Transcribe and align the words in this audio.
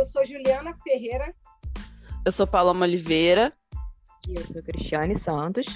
eu 0.00 0.06
sou 0.06 0.24
Juliana 0.24 0.74
Ferreira. 0.82 1.34
Eu 2.24 2.32
sou 2.32 2.46
Paloma 2.46 2.86
Oliveira. 2.86 3.52
E 4.26 4.34
eu 4.34 4.42
sou 4.46 4.62
Cristiane 4.62 5.18
Santos. 5.18 5.66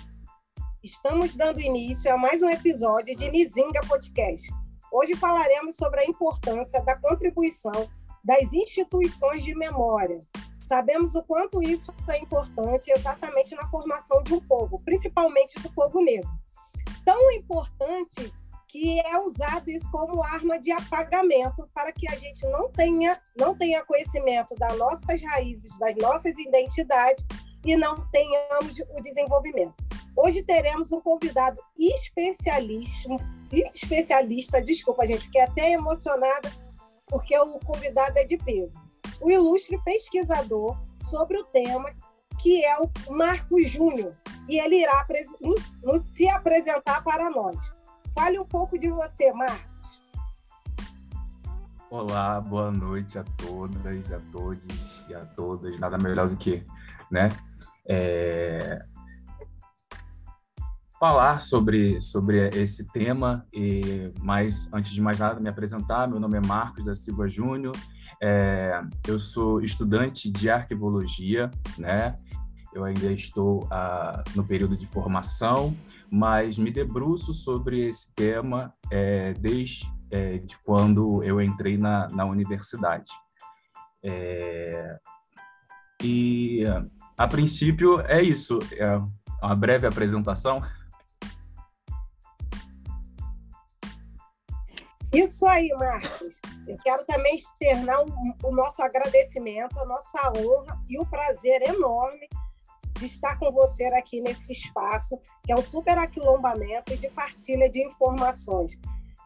Estamos 0.83 1.37
dando 1.37 1.61
início 1.61 2.11
a 2.11 2.17
mais 2.17 2.43
um 2.43 2.49
episódio 2.49 3.15
de 3.15 3.31
Nizinga 3.31 3.83
Podcast. 3.87 4.51
Hoje 4.91 5.15
falaremos 5.15 5.77
sobre 5.77 6.01
a 6.01 6.07
importância 6.07 6.83
da 6.83 6.99
contribuição 6.99 7.87
das 8.25 8.51
instituições 8.55 9.45
de 9.45 9.55
memória. 9.55 10.19
Sabemos 10.59 11.15
o 11.15 11.23
quanto 11.23 11.63
isso 11.63 11.93
é 12.09 12.19
importante 12.19 12.91
exatamente 12.91 13.55
na 13.55 13.69
formação 13.69 14.23
de 14.23 14.33
um 14.33 14.41
povo, 14.41 14.83
principalmente 14.87 15.61
do 15.61 15.71
povo 15.71 16.03
negro. 16.03 16.31
Tão 17.05 17.31
importante 17.33 18.33
que 18.75 18.99
é 18.99 19.21
usado 19.21 19.71
isso 19.71 19.89
como 19.93 20.21
arma 20.21 20.59
de 20.59 20.73
apagamento 20.73 21.71
para 21.73 21.93
que 21.93 22.09
a 22.09 22.17
gente 22.17 22.45
não 22.49 22.69
tenha, 22.73 23.23
não 23.39 23.57
tenha 23.57 23.85
conhecimento 23.85 24.53
das 24.57 24.77
nossas 24.77 25.23
raízes, 25.23 25.79
das 25.79 25.95
nossas 25.95 26.37
identidades 26.37 27.25
e 27.65 27.77
não 27.77 27.95
tenhamos 28.11 28.77
o 28.81 29.01
desenvolvimento. 29.01 29.75
Hoje 30.17 30.43
teremos 30.43 30.91
um 30.91 31.01
convidado 31.01 31.61
especialista, 31.79 33.17
especialista, 33.73 34.61
desculpa, 34.61 35.07
gente, 35.07 35.23
fiquei 35.23 35.43
até 35.43 35.71
emocionada 35.71 36.51
porque 37.07 37.39
o 37.39 37.61
convidado 37.61 38.19
é 38.19 38.25
de 38.25 38.37
peso. 38.39 38.77
O 39.21 39.31
ilustre 39.31 39.81
pesquisador 39.85 40.77
sobre 40.97 41.39
o 41.39 41.45
tema, 41.45 41.95
que 42.43 42.65
é 42.65 42.77
o 42.79 42.91
Marcos 43.09 43.71
Júnior, 43.71 44.19
e 44.49 44.59
ele 44.59 44.83
irá 44.83 45.07
nos, 45.41 46.03
se 46.13 46.29
apresentar 46.29 47.05
para 47.05 47.31
nós. 47.31 47.73
Fale 48.15 48.39
um 48.39 48.45
pouco 48.45 48.79
de 48.79 48.89
você, 48.89 49.33
Marcos. 49.33 49.75
Olá, 51.91 52.41
boa 52.41 52.71
noite 52.71 53.19
a 53.19 53.25
todas, 53.25 54.13
a 54.13 54.21
todos 54.33 55.05
e 55.09 55.15
a 55.15 55.25
todas. 55.25 55.81
Nada 55.81 55.99
melhor 55.99 56.29
do 56.29 56.37
que, 56.37 56.65
né, 57.11 57.29
é, 57.89 58.85
falar 60.99 61.41
sobre, 61.41 62.01
sobre 62.01 62.49
esse 62.51 62.87
tema, 62.87 63.47
e, 63.53 64.13
mas 64.23 64.73
antes 64.73 64.93
de 64.93 65.01
mais 65.01 65.19
nada, 65.19 65.41
me 65.41 65.49
apresentar, 65.49 66.09
meu 66.09 66.19
nome 66.19 66.39
é 66.39 66.41
Marcos 66.41 66.85
da 66.85 66.95
Silva 66.95 67.29
Júnior, 67.29 67.77
é, 68.23 68.81
eu 69.07 69.19
sou 69.19 69.61
estudante 69.61 70.31
de 70.31 70.49
arquivologia, 70.49 71.51
né? 71.77 72.15
Eu 72.73 72.85
ainda 72.85 73.13
estou 73.13 73.69
ah, 73.71 74.25
no 74.35 74.45
período 74.45 74.77
de 74.77 74.87
formação, 74.87 75.73
mas 76.15 76.57
me 76.57 76.71
debruço 76.71 77.33
sobre 77.33 77.89
esse 77.89 78.15
tema 78.15 78.73
é, 78.89 79.35
desde 79.35 79.93
é, 80.13 80.39
de 80.39 80.57
quando 80.59 81.25
eu 81.25 81.41
entrei 81.41 81.77
na, 81.77 82.07
na 82.13 82.25
universidade. 82.25 83.11
É, 84.01 84.97
e 86.01 86.63
a 87.19 87.27
princípio 87.27 88.01
é 88.03 88.23
isso, 88.23 88.61
é 88.79 88.97
uma 89.43 89.57
breve 89.57 89.89
apresentação. 89.89 90.63
Isso 95.13 95.45
aí, 95.49 95.69
Marcos. 95.71 96.41
Eu 96.69 96.77
quero 96.79 97.05
também 97.07 97.35
externar 97.35 97.99
o, 98.45 98.55
nosso 98.55 98.81
agradecimento, 98.83 99.81
a 99.81 99.85
nossa 99.85 100.33
honra 100.39 100.81
e 100.89 100.97
o 100.97 101.07
prazer 101.07 101.61
enorme 101.63 102.29
de 102.99 103.07
estar 103.07 103.39
com 103.39 103.51
você 103.51 103.85
aqui 103.95 104.21
nesse 104.21 104.53
espaço, 104.53 105.19
que 105.43 105.53
é 105.53 105.57
um 105.57 105.63
super 105.63 105.99
aquilombamento 105.99 106.97
de 106.97 107.09
partilha 107.11 107.69
de 107.69 107.85
informações. 107.85 108.79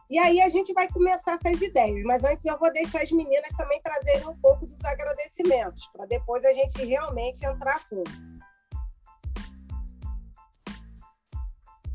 E 0.09 0.17
aí 0.17 0.41
a 0.41 0.49
gente 0.49 0.73
vai 0.73 0.91
começar 0.91 1.33
essas 1.33 1.61
ideias, 1.61 2.03
mas 2.03 2.23
antes 2.23 2.43
eu 2.43 2.57
vou 2.57 2.73
deixar 2.73 3.03
as 3.03 3.11
meninas 3.11 3.53
também 3.55 3.79
trazerem 3.81 4.27
um 4.27 4.35
pouco 4.37 4.65
dos 4.65 4.83
agradecimentos, 4.83 5.87
para 5.93 6.07
depois 6.07 6.43
a 6.45 6.53
gente 6.53 6.83
realmente 6.83 7.45
entrar 7.45 7.79
fundo. 7.87 8.09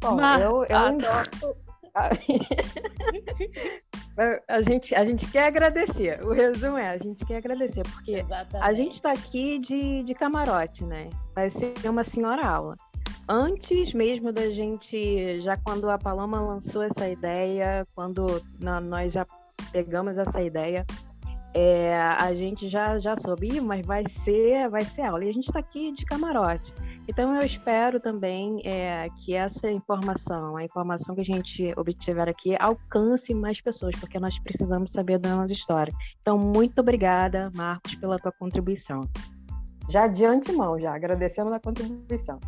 Bom, 0.01 0.21
eu, 0.21 0.65
eu 0.65 0.89
endosso... 0.91 1.57
a, 4.49 4.63
gente, 4.63 4.95
a 4.95 5.05
gente 5.05 5.31
quer 5.31 5.45
agradecer. 5.45 6.25
O 6.25 6.33
resumo 6.33 6.79
é, 6.79 6.91
a 6.91 6.99
gente 6.99 7.25
quer 7.25 7.39
agradecer, 7.39 7.83
porque 7.83 8.17
Exatamente. 8.17 8.69
a 8.69 8.73
gente 8.73 8.95
está 8.95 9.13
aqui 9.13 9.59
de, 9.59 10.03
de 10.05 10.15
camarote, 10.15 10.85
né? 10.85 11.11
Vai 11.35 11.51
ser 11.51 11.75
uma 11.89 12.05
senhora 12.05 12.47
aula 12.47 12.75
antes 13.29 13.93
mesmo 13.95 14.33
da 14.33 14.51
gente, 14.51 15.41
já 15.43 15.57
quando 15.57 15.89
a 15.91 15.99
Paloma 15.99 16.41
lançou 16.41 16.83
essa 16.83 17.09
ideia, 17.09 17.87
quando 17.95 18.43
nós 18.61 19.13
já 19.13 19.27
pegamos 19.73 20.17
essa 20.19 20.43
ideia, 20.43 20.85
é, 21.55 21.97
a 21.97 22.35
gente 22.35 22.69
já, 22.69 22.99
já 22.99 23.17
soube, 23.17 23.61
mas 23.61 23.87
vai 23.87 24.05
ser, 24.25 24.69
vai 24.69 24.85
ser 24.85 25.03
aula. 25.03 25.25
E 25.25 25.29
a 25.29 25.33
gente 25.33 25.47
está 25.47 25.61
aqui 25.61 25.93
de 25.93 26.05
camarote. 26.05 26.75
Então 27.07 27.35
eu 27.35 27.43
espero 27.45 28.01
também 28.01 28.63
é, 28.65 29.09
que 29.19 29.35
essa 29.35 29.71
informação, 29.71 30.57
a 30.57 30.65
informação 30.65 31.15
que 31.15 31.21
a 31.21 31.25
gente 31.25 31.73
obtiver 31.77 32.29
aqui, 32.29 32.57
alcance 32.59 33.35
mais 33.35 33.61
pessoas, 33.61 33.95
porque 34.01 34.19
nós 34.19 34.39
precisamos 34.39 34.91
saber 34.91 35.19
da 35.19 35.37
nossa 35.37 35.53
história. 35.53 35.93
Então, 36.21 36.39
muito 36.39 36.81
obrigada, 36.81 37.51
Marcos, 37.55 37.95
pela 37.97 38.19
tua 38.19 38.33
contribuição. 38.33 39.01
Já 39.91 40.07
de 40.07 40.25
antemão, 40.25 40.81
já 40.81 40.95
agradecendo 40.95 41.53
a 41.53 41.61
contribuição. 41.61 42.41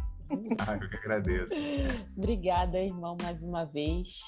Ah, 0.67 0.79
eu 0.81 0.89
que 0.89 0.97
agradeço. 0.97 1.55
Obrigada, 2.17 2.81
irmão, 2.81 3.17
mais 3.23 3.43
uma 3.43 3.65
vez. 3.65 4.23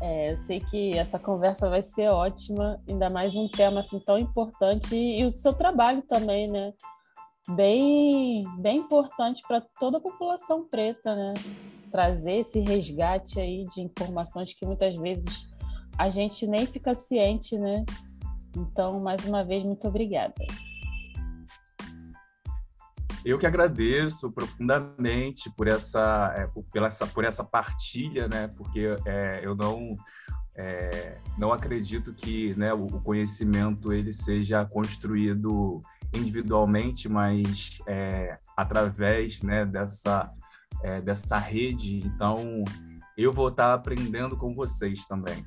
É, 0.00 0.32
eu 0.32 0.38
sei 0.38 0.60
que 0.60 0.96
essa 0.96 1.18
conversa 1.18 1.68
vai 1.68 1.82
ser 1.82 2.08
ótima, 2.08 2.80
ainda 2.88 3.10
mais 3.10 3.34
um 3.34 3.48
tema 3.48 3.80
assim 3.80 4.00
tão 4.00 4.18
importante 4.18 4.94
e 4.96 5.24
o 5.24 5.32
seu 5.32 5.52
trabalho 5.52 6.02
também, 6.02 6.48
né? 6.50 6.72
Bem, 7.50 8.44
bem 8.58 8.78
importante 8.78 9.42
para 9.48 9.60
toda 9.80 9.96
a 9.96 10.00
população 10.00 10.68
preta, 10.68 11.14
né? 11.14 11.34
Trazer 11.90 12.40
esse 12.40 12.60
resgate 12.60 13.40
aí 13.40 13.64
de 13.74 13.80
informações 13.80 14.52
que 14.52 14.66
muitas 14.66 14.94
vezes 14.96 15.48
a 15.96 16.10
gente 16.10 16.46
nem 16.46 16.66
fica 16.66 16.94
ciente, 16.94 17.58
né? 17.58 17.84
Então, 18.54 19.00
mais 19.00 19.24
uma 19.24 19.44
vez, 19.44 19.62
muito 19.62 19.88
obrigada. 19.88 20.34
Eu 23.24 23.38
que 23.38 23.46
agradeço 23.46 24.30
profundamente 24.30 25.50
por 25.56 25.68
essa, 25.68 26.32
é, 26.36 26.46
por, 26.46 26.64
pela 26.64 26.88
essa, 26.88 27.06
por 27.06 27.24
essa 27.24 27.42
partilha, 27.42 28.28
né? 28.28 28.48
Porque 28.48 28.96
é, 29.06 29.40
eu 29.42 29.54
não 29.54 29.96
é, 30.58 31.18
não 31.38 31.52
acredito 31.52 32.12
que 32.12 32.52
né, 32.56 32.72
o, 32.72 32.86
conhecimento 33.00 33.92
ele 33.92 34.12
seja 34.12 34.64
construído 34.64 35.80
individualmente, 36.14 37.08
mas 37.08 37.78
é, 37.86 38.38
através 38.56 39.42
né, 39.42 39.64
dessa 39.64 40.32
é, 40.82 41.00
dessa 41.00 41.38
rede. 41.38 41.98
Então, 42.06 42.64
eu 43.16 43.32
vou 43.32 43.48
estar 43.48 43.74
aprendendo 43.74 44.36
com 44.36 44.54
vocês 44.54 45.04
também. 45.06 45.44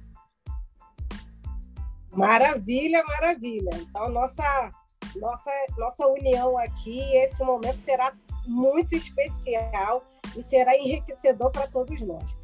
Maravilha, 2.13 3.03
maravilha. 3.05 3.69
Então, 3.75 4.09
nossa 4.09 4.69
nossa, 5.15 5.51
nossa 5.77 6.07
união 6.07 6.57
aqui, 6.57 7.01
esse 7.15 7.43
momento 7.43 7.79
será 7.79 8.13
muito 8.45 8.95
especial 8.95 10.05
e 10.35 10.41
será 10.41 10.77
enriquecedor 10.77 11.51
para 11.51 11.67
todos 11.67 12.01
nós. 12.01 12.37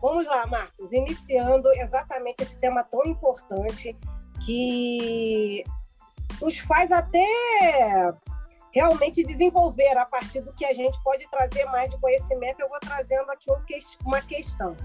Vamos 0.00 0.26
lá, 0.26 0.46
Marcos, 0.46 0.92
iniciando 0.92 1.70
exatamente 1.72 2.42
esse 2.42 2.58
tema 2.58 2.82
tão 2.84 3.04
importante 3.06 3.96
que 4.44 5.64
nos 6.40 6.58
faz 6.58 6.90
até 6.92 7.26
realmente 8.72 9.22
desenvolver 9.22 9.96
a 9.96 10.04
partir 10.04 10.40
do 10.40 10.52
que 10.52 10.64
a 10.64 10.72
gente 10.72 11.00
pode 11.02 11.28
trazer 11.30 11.64
mais 11.66 11.90
de 11.90 11.98
conhecimento. 11.98 12.60
Eu 12.60 12.68
vou 12.68 12.80
trazendo 12.80 13.30
aqui 13.30 13.46
uma 14.04 14.20
questão. 14.20 14.76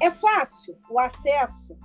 É 0.00 0.10
fácil 0.10 0.76
o 0.90 0.98
acesso 0.98 1.76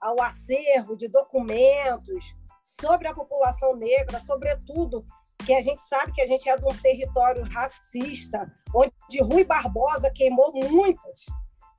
ao 0.00 0.20
acervo 0.22 0.96
de 0.96 1.08
documentos, 1.08 2.34
sobre 2.68 3.08
a 3.08 3.14
população 3.14 3.74
negra, 3.74 4.20
sobretudo 4.20 5.04
que 5.44 5.54
a 5.54 5.60
gente 5.60 5.80
sabe 5.80 6.12
que 6.12 6.20
a 6.20 6.26
gente 6.26 6.48
é 6.48 6.56
de 6.56 6.64
um 6.66 6.76
território 6.76 7.42
racista, 7.44 8.52
onde 8.74 9.22
Rui 9.22 9.44
Barbosa 9.44 10.10
queimou 10.10 10.52
muitos 10.52 11.26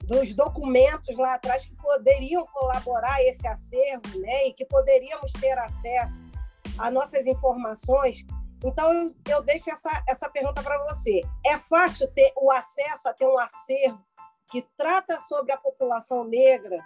dos 0.04 0.34
documentos 0.34 1.16
lá 1.18 1.36
atrás 1.36 1.66
que 1.66 1.76
poderiam 1.76 2.46
colaborar 2.48 3.22
esse 3.24 3.48
acervo, 3.48 4.20
né, 4.20 4.48
e 4.48 4.54
que 4.54 4.66
poderíamos 4.66 5.32
ter 5.34 5.58
acesso 5.60 6.24
a 6.80 6.90
nossas 6.90 7.26
informações. 7.26 8.26
Então 8.64 8.92
eu, 8.92 9.16
eu 9.28 9.42
deixo 9.44 9.70
essa 9.70 9.90
essa 10.08 10.30
pergunta 10.30 10.62
para 10.64 10.84
você. 10.86 11.22
É 11.46 11.58
fácil 11.58 12.08
ter 12.12 12.32
o 12.36 12.52
acesso 12.52 13.08
a 13.08 13.14
ter 13.14 13.28
um 13.28 13.38
acervo 13.38 14.04
que 14.50 14.66
trata 14.78 15.22
sobre 15.22 15.52
a 15.52 15.58
população 15.58 16.24
negra 16.24 16.78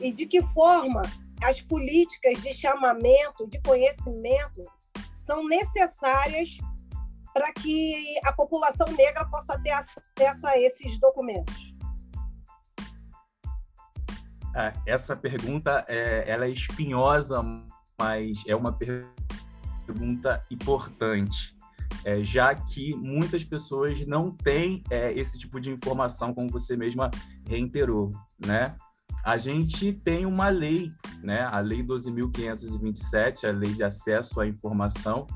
e 0.00 0.12
de 0.12 0.26
que 0.26 0.42
forma 0.42 1.02
as 1.42 1.60
políticas 1.60 2.42
de 2.42 2.52
chamamento, 2.52 3.46
de 3.46 3.60
conhecimento, 3.62 4.64
são 5.24 5.46
necessárias 5.46 6.56
para 7.32 7.52
que 7.52 8.18
a 8.24 8.32
população 8.32 8.86
negra 8.96 9.24
possa 9.26 9.60
ter 9.60 9.72
acesso 9.72 10.46
a 10.46 10.58
esses 10.58 10.98
documentos? 10.98 11.74
Ah, 14.54 14.72
essa 14.86 15.16
pergunta 15.16 15.84
é, 15.88 16.24
ela 16.30 16.46
é 16.46 16.50
espinhosa, 16.50 17.42
mas 17.98 18.42
é 18.46 18.54
uma 18.54 18.72
pergunta 18.72 19.23
pergunta 19.84 20.44
importante, 20.50 21.56
é, 22.04 22.22
já 22.22 22.54
que 22.54 22.94
muitas 22.94 23.44
pessoas 23.44 24.04
não 24.06 24.30
têm 24.30 24.82
é, 24.90 25.12
esse 25.12 25.38
tipo 25.38 25.60
de 25.60 25.70
informação, 25.70 26.34
como 26.34 26.48
você 26.48 26.76
mesma 26.76 27.10
reiterou, 27.46 28.10
né? 28.44 28.76
A 29.24 29.38
gente 29.38 29.92
tem 29.92 30.26
uma 30.26 30.48
lei, 30.48 30.90
né? 31.22 31.44
A 31.44 31.58
Lei 31.60 31.82
12.527, 31.82 33.48
a 33.48 33.52
Lei 33.52 33.72
de 33.72 33.82
Acesso 33.82 34.40
à 34.40 34.46
Informação, 34.46 35.26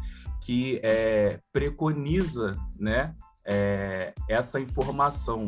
que 0.43 0.79
é, 0.83 1.41
preconiza, 1.53 2.55
né? 2.79 3.15
É, 3.47 4.13
essa 4.29 4.61
informação 4.61 5.47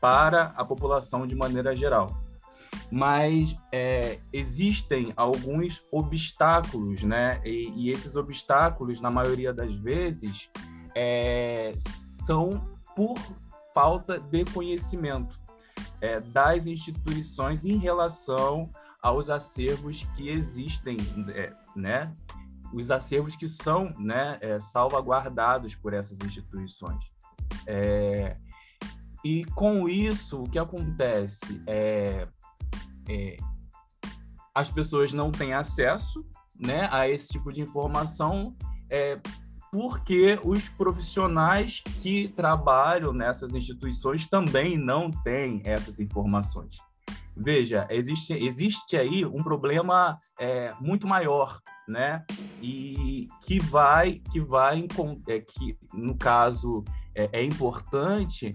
para 0.00 0.52
a 0.54 0.64
população 0.64 1.26
de 1.26 1.34
maneira 1.34 1.74
geral 1.74 2.27
mas 2.90 3.54
é, 3.72 4.18
existem 4.32 5.12
alguns 5.16 5.84
obstáculos, 5.92 7.02
né? 7.02 7.40
E, 7.44 7.72
e, 7.76 7.90
esses 7.90 8.16
obstáculos, 8.16 9.00
na 9.00 9.10
maioria 9.10 9.52
das 9.52 9.74
vezes, 9.74 10.48
é, 10.94 11.74
são 11.78 12.66
por 12.96 13.18
falta 13.74 14.18
de 14.18 14.44
conhecimento 14.46 15.38
é, 16.00 16.20
das 16.20 16.66
instituições 16.66 17.64
em 17.64 17.76
relação 17.76 18.70
aos 19.02 19.28
acervos 19.30 20.04
que 20.16 20.28
existem, 20.28 20.96
é, 21.34 21.52
né? 21.76 22.12
Os 22.72 22.90
acervos 22.90 23.34
que 23.34 23.48
são, 23.48 23.94
né, 23.98 24.38
é, 24.42 24.60
salvaguardados 24.60 25.74
por 25.74 25.94
essas 25.94 26.18
instituições. 26.20 27.10
É, 27.66 28.36
e 29.24 29.44
com 29.46 29.88
isso, 29.88 30.42
o 30.42 30.48
que 30.48 30.58
acontece 30.58 31.62
é 31.66 32.28
é, 33.08 33.36
as 34.54 34.70
pessoas 34.70 35.12
não 35.12 35.30
têm 35.30 35.54
acesso 35.54 36.24
né, 36.58 36.88
a 36.90 37.08
esse 37.08 37.28
tipo 37.28 37.52
de 37.52 37.60
informação 37.60 38.56
é, 38.90 39.20
porque 39.70 40.38
os 40.42 40.68
profissionais 40.68 41.82
que 42.00 42.28
trabalham 42.28 43.12
nessas 43.12 43.54
instituições 43.54 44.26
também 44.26 44.76
não 44.76 45.10
têm 45.10 45.60
essas 45.64 46.00
informações. 46.00 46.78
Veja, 47.36 47.86
existe, 47.90 48.32
existe 48.32 48.96
aí 48.96 49.24
um 49.24 49.42
problema 49.42 50.18
é, 50.40 50.74
muito 50.80 51.06
maior, 51.06 51.60
né? 51.86 52.24
E 52.60 53.28
que 53.42 53.60
vai, 53.60 54.20
que 54.32 54.40
vai, 54.40 54.86
é, 55.28 55.40
que 55.40 55.78
no 55.94 56.16
caso 56.16 56.82
é, 57.14 57.28
é 57.40 57.44
importante 57.44 58.52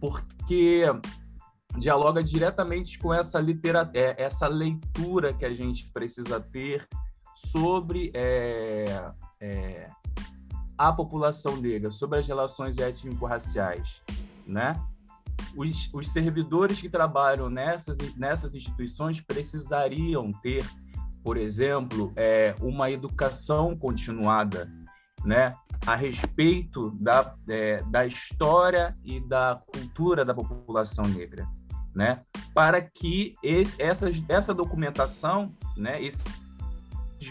porque 0.00 0.84
dialoga 1.80 2.22
diretamente 2.22 2.98
com 2.98 3.12
essa 3.12 3.40
literatura, 3.40 3.98
é, 3.98 4.22
essa 4.22 4.46
leitura 4.46 5.32
que 5.32 5.46
a 5.46 5.52
gente 5.52 5.90
precisa 5.92 6.38
ter 6.38 6.86
sobre 7.34 8.12
é, 8.14 9.10
é, 9.40 9.90
a 10.76 10.92
população 10.92 11.56
negra, 11.56 11.90
sobre 11.90 12.18
as 12.18 12.28
relações 12.28 12.76
étnico-raciais, 12.76 14.02
né? 14.46 14.78
Os, 15.56 15.88
os, 15.94 16.12
servidores 16.12 16.80
que 16.80 16.88
trabalham 16.88 17.48
nessas, 17.48 17.96
nessas 18.14 18.54
instituições 18.54 19.20
precisariam 19.20 20.30
ter, 20.42 20.68
por 21.24 21.38
exemplo, 21.38 22.12
é, 22.14 22.54
uma 22.60 22.90
educação 22.90 23.74
continuada, 23.74 24.70
né? 25.24 25.54
a 25.86 25.94
respeito 25.94 26.90
da, 27.00 27.34
é, 27.48 27.82
da 27.84 28.06
história 28.06 28.92
e 29.02 29.18
da 29.18 29.58
cultura 29.72 30.26
da 30.26 30.34
população 30.34 31.06
negra 31.06 31.48
né? 31.94 32.20
Para 32.54 32.80
que 32.80 33.34
esse, 33.42 33.80
essa, 33.80 34.10
essa 34.28 34.54
documentação, 34.54 35.54
né? 35.76 36.02
Esses 36.02 36.22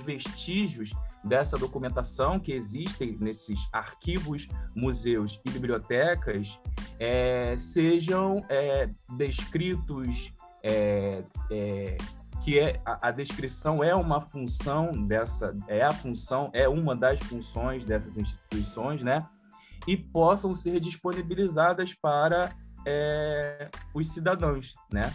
vestígios 0.06 0.92
dessa 1.24 1.58
documentação 1.58 2.40
que 2.40 2.52
existem 2.52 3.18
nesses 3.20 3.68
arquivos, 3.74 4.48
museus 4.76 5.40
e 5.46 5.52
bibliotecas 5.52 6.60
é, 7.00 7.56
sejam 7.58 8.44
é, 8.50 8.90
descritos, 9.18 10.34
é, 10.64 11.24
é, 11.52 11.98
que 12.44 12.60
é, 12.60 12.82
a, 12.86 13.10
a, 13.10 13.12
descrição 13.12 13.84
é 13.84 13.94
uma 13.94 14.22
função 14.22 14.92
dessa, 15.06 15.56
é 15.68 15.84
a 15.84 15.92
função, 15.92 16.50
é 16.54 16.68
uma 16.68 16.96
das 16.96 17.20
funções 17.20 17.84
dessas 17.84 18.18
instituições, 18.18 19.04
né? 19.04 19.26
E 19.88 19.98
possam 19.98 20.54
ser 20.54 20.80
disponibilizadas 20.80 21.94
para 21.94 22.54
é, 22.89 23.69
os 23.94 24.09
cidadãos, 24.09 24.74
né? 24.91 25.13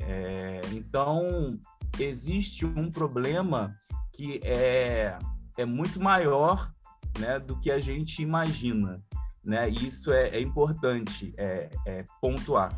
É, 0.00 0.60
então 0.72 1.58
existe 1.98 2.64
um 2.64 2.90
problema 2.90 3.74
que 4.12 4.40
é, 4.44 5.18
é 5.56 5.64
muito 5.64 6.00
maior 6.00 6.72
né, 7.18 7.40
do 7.40 7.58
que 7.58 7.72
a 7.72 7.80
gente 7.80 8.22
imagina, 8.22 9.02
né? 9.44 9.68
E 9.68 9.88
isso 9.88 10.12
é, 10.12 10.28
é 10.28 10.40
importante 10.40 11.34
é, 11.36 11.68
é 11.84 12.04
pontuar. 12.20 12.72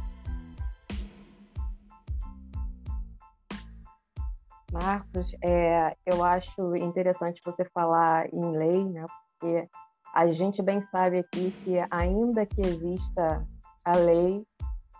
Marcos, 4.72 5.34
é, 5.44 5.94
eu 6.06 6.24
acho 6.24 6.76
interessante 6.76 7.40
você 7.44 7.64
falar 7.74 8.32
em 8.32 8.56
lei, 8.56 8.84
né? 8.84 9.04
Porque 9.38 9.68
a 10.14 10.28
gente 10.28 10.62
bem 10.62 10.80
sabe 10.80 11.18
aqui 11.18 11.50
que 11.64 11.74
ainda 11.90 12.46
que 12.46 12.60
exista 12.60 13.46
a 13.90 13.96
lei 13.96 14.44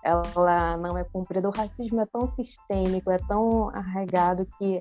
ela 0.03 0.77
não 0.77 0.97
é 0.97 1.05
cumprida. 1.05 1.49
O 1.49 1.53
racismo 1.53 2.01
é 2.01 2.07
tão 2.07 2.27
sistêmico, 2.27 3.11
é 3.11 3.19
tão 3.19 3.69
arraigado 3.71 4.47
que 4.59 4.81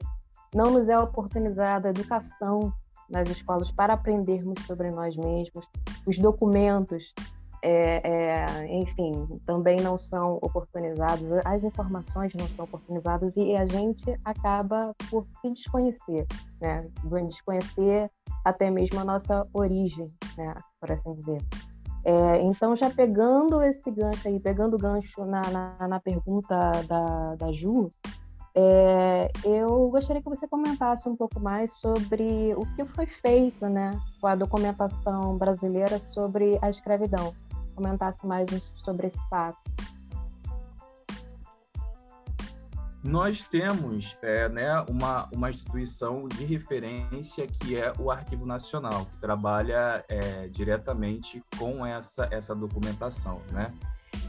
não 0.53 0.71
nos 0.71 0.89
é 0.89 0.97
oportunizada 0.97 1.89
a 1.89 1.91
educação 1.91 2.73
nas 3.09 3.29
escolas 3.29 3.71
para 3.71 3.93
aprendermos 3.93 4.59
sobre 4.65 4.91
nós 4.91 5.15
mesmos. 5.15 5.65
Os 6.05 6.17
documentos, 6.17 7.13
é, 7.61 8.01
é, 8.03 8.77
enfim, 8.77 9.11
também 9.45 9.81
não 9.81 9.97
são 9.97 10.35
oportunizados, 10.41 11.27
as 11.43 11.63
informações 11.63 12.33
não 12.33 12.47
são 12.47 12.65
oportunizadas 12.65 13.35
e 13.35 13.55
a 13.55 13.65
gente 13.65 14.15
acaba 14.23 14.93
por 15.09 15.27
se 15.41 15.51
desconhecer, 15.51 16.25
né? 16.61 16.81
Desconhecer 17.27 18.09
até 18.45 18.71
mesmo 18.71 18.99
a 18.99 19.03
nossa 19.03 19.45
origem, 19.53 20.07
né? 20.37 20.55
Por 20.79 20.91
assim 20.91 21.13
dizer. 21.15 21.41
É, 22.09 22.41
então, 22.41 22.75
já 22.75 22.89
pegando 22.89 23.61
esse 23.61 23.91
gancho 23.91 24.27
aí, 24.27 24.39
pegando 24.39 24.75
o 24.75 24.79
gancho 24.79 25.23
na, 25.25 25.41
na, 25.51 25.87
na 25.87 25.99
pergunta 25.99 26.71
da, 26.87 27.35
da 27.35 27.51
Ju, 27.51 27.91
é, 28.55 29.29
eu 29.45 29.87
gostaria 29.91 30.19
que 30.19 30.27
você 30.27 30.47
comentasse 30.47 31.07
um 31.07 31.15
pouco 31.15 31.39
mais 31.39 31.71
sobre 31.73 32.51
o 32.55 32.63
que 32.75 32.83
foi 32.83 33.05
feito 33.05 33.67
né, 33.67 33.91
com 34.19 34.25
a 34.25 34.33
documentação 34.33 35.37
brasileira 35.37 35.99
sobre 35.99 36.57
a 36.63 36.71
escravidão. 36.71 37.31
Comentasse 37.75 38.25
mais 38.25 38.49
sobre 38.83 39.07
esse 39.07 39.29
fato. 39.29 39.59
Nós 43.09 43.43
temos 43.43 44.15
é, 44.21 44.47
né, 44.49 44.85
uma, 44.87 45.27
uma 45.33 45.49
instituição 45.49 46.27
de 46.27 46.45
referência 46.45 47.47
que 47.47 47.75
é 47.75 47.91
o 47.97 48.11
Arquivo 48.11 48.45
Nacional, 48.45 49.07
que 49.07 49.17
trabalha 49.17 50.05
é, 50.07 50.47
diretamente 50.47 51.43
com 51.57 51.83
essa, 51.83 52.29
essa 52.29 52.55
documentação. 52.55 53.41
Né? 53.51 53.73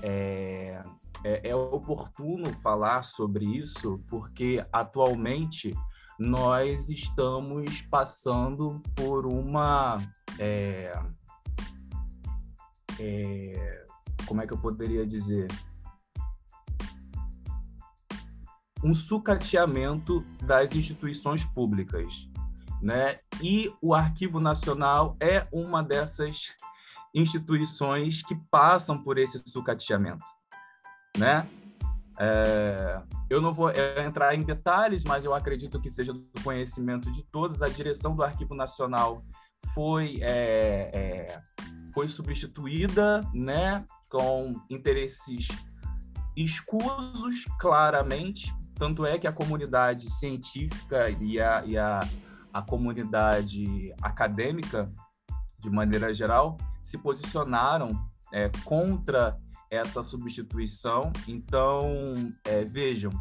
É, 0.03 0.81
é, 1.23 1.51
é 1.51 1.55
oportuno 1.55 2.57
falar 2.63 3.03
sobre 3.03 3.45
isso 3.45 4.01
porque 4.09 4.65
atualmente 4.73 5.77
nós 6.19 6.89
estamos 6.89 7.83
passando 7.83 8.81
por 8.97 9.27
uma. 9.27 9.99
É, 10.39 10.91
é, 12.99 13.85
como 14.25 14.41
é 14.41 14.47
que 14.47 14.55
eu 14.55 14.59
poderia 14.59 15.07
dizer? 15.07 15.49
Um 18.83 18.95
sucateamento 18.95 20.25
das 20.43 20.75
instituições 20.75 21.45
públicas, 21.45 22.29
né? 22.81 23.19
E 23.43 23.73
o 23.81 23.95
Arquivo 23.95 24.41
Nacional 24.41 25.17
é 25.21 25.47
uma 25.53 25.83
dessas 25.83 26.55
instituições 27.15 28.23
que 28.23 28.35
passam 28.51 29.03
por 29.03 29.19
esse 29.19 29.39
sucateamento, 29.47 30.25
né? 31.17 31.47
É, 32.19 33.03
eu 33.31 33.41
não 33.41 33.53
vou 33.53 33.71
é, 33.71 34.05
entrar 34.05 34.35
em 34.35 34.43
detalhes, 34.43 35.05
mas 35.05 35.25
eu 35.25 35.35
acredito 35.35 35.81
que 35.81 35.89
seja 35.89 36.13
do 36.13 36.29
conhecimento 36.45 37.11
de 37.11 37.23
todos. 37.23 37.63
A 37.63 37.69
direção 37.69 38.15
do 38.15 38.23
Arquivo 38.23 38.55
Nacional 38.55 39.25
foi 39.75 40.19
é, 40.21 40.91
é 40.93 41.43
foi 41.93 42.09
substituída, 42.09 43.23
né, 43.35 43.85
com 44.09 44.55
interesses 44.71 45.49
escusos 46.37 47.45
claramente 47.59 48.55
tanto 48.81 49.05
é 49.05 49.19
que 49.19 49.27
a 49.27 49.33
comunidade 49.33 50.11
científica 50.11 51.11
e 51.11 51.39
a, 51.39 51.63
e 51.67 51.77
a, 51.77 52.01
a 52.51 52.63
comunidade 52.63 53.95
acadêmica, 54.01 54.91
de 55.59 55.69
maneira 55.69 56.15
geral, 56.15 56.57
se 56.83 56.97
posicionaram 56.97 57.91
é, 58.33 58.51
contra 58.65 59.39
essa 59.71 60.03
substituição. 60.03 61.13
Então, 61.29 62.33
é, 62.43 62.65
vejam 62.65 63.13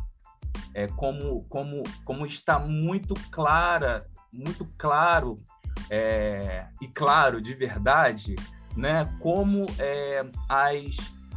é, 0.74 0.88
como, 0.88 1.44
como, 1.50 1.84
como 2.06 2.26
está 2.26 2.58
muito 2.58 3.14
clara, 3.30 4.08
muito 4.32 4.66
claro 4.78 5.44
é, 5.90 6.70
e 6.82 6.88
claro, 6.88 7.42
de 7.42 7.54
verdade, 7.54 8.34
né, 8.78 9.04
como 9.20 9.66
é, 9.78 10.26
as, 10.48 10.96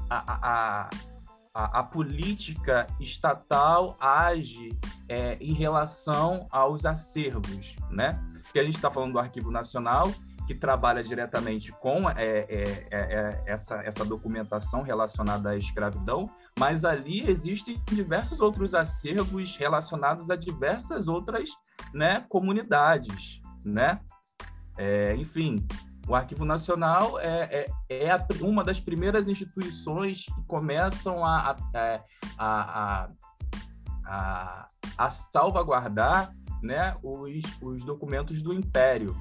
a, 0.08 0.32
a, 0.32 0.38
a, 0.42 0.90
a, 1.54 1.82
política 1.82 2.86
estatal 2.98 3.96
age 4.00 4.78
é, 5.08 5.36
em 5.40 5.52
relação 5.52 6.46
aos 6.50 6.86
acervos, 6.86 7.76
né? 7.90 8.22
Que 8.52 8.58
a 8.58 8.64
gente 8.64 8.76
está 8.76 8.90
falando 8.90 9.12
do 9.12 9.18
Arquivo 9.18 9.50
Nacional, 9.50 10.10
que 10.46 10.54
trabalha 10.54 11.02
diretamente 11.02 11.70
com 11.72 12.08
é, 12.10 12.14
é, 12.18 12.46
é, 12.48 12.86
é, 12.90 13.42
essa, 13.46 13.76
essa 13.76 14.04
documentação 14.04 14.82
relacionada 14.82 15.50
à 15.50 15.56
escravidão, 15.56 16.28
mas 16.58 16.84
ali 16.84 17.28
existem 17.30 17.80
diversos 17.86 18.40
outros 18.40 18.74
acervos 18.74 19.56
relacionados 19.56 20.30
a 20.30 20.36
diversas 20.36 21.06
outras 21.06 21.50
né, 21.92 22.24
comunidades, 22.28 23.40
né? 23.64 24.00
É, 24.78 25.14
enfim, 25.16 25.64
o 26.12 26.14
Arquivo 26.14 26.44
Nacional 26.44 27.18
é, 27.18 27.66
é, 27.88 28.06
é 28.06 28.26
uma 28.42 28.62
das 28.62 28.78
primeiras 28.78 29.28
instituições 29.28 30.26
que 30.26 30.44
começam 30.44 31.24
a, 31.24 31.56
a, 31.74 32.04
a, 32.38 33.08
a, 34.04 34.68
a 34.98 35.10
salvaguardar 35.10 36.36
né, 36.62 36.94
os, 37.02 37.42
os 37.62 37.82
documentos 37.82 38.42
do 38.42 38.52
Império, 38.52 39.16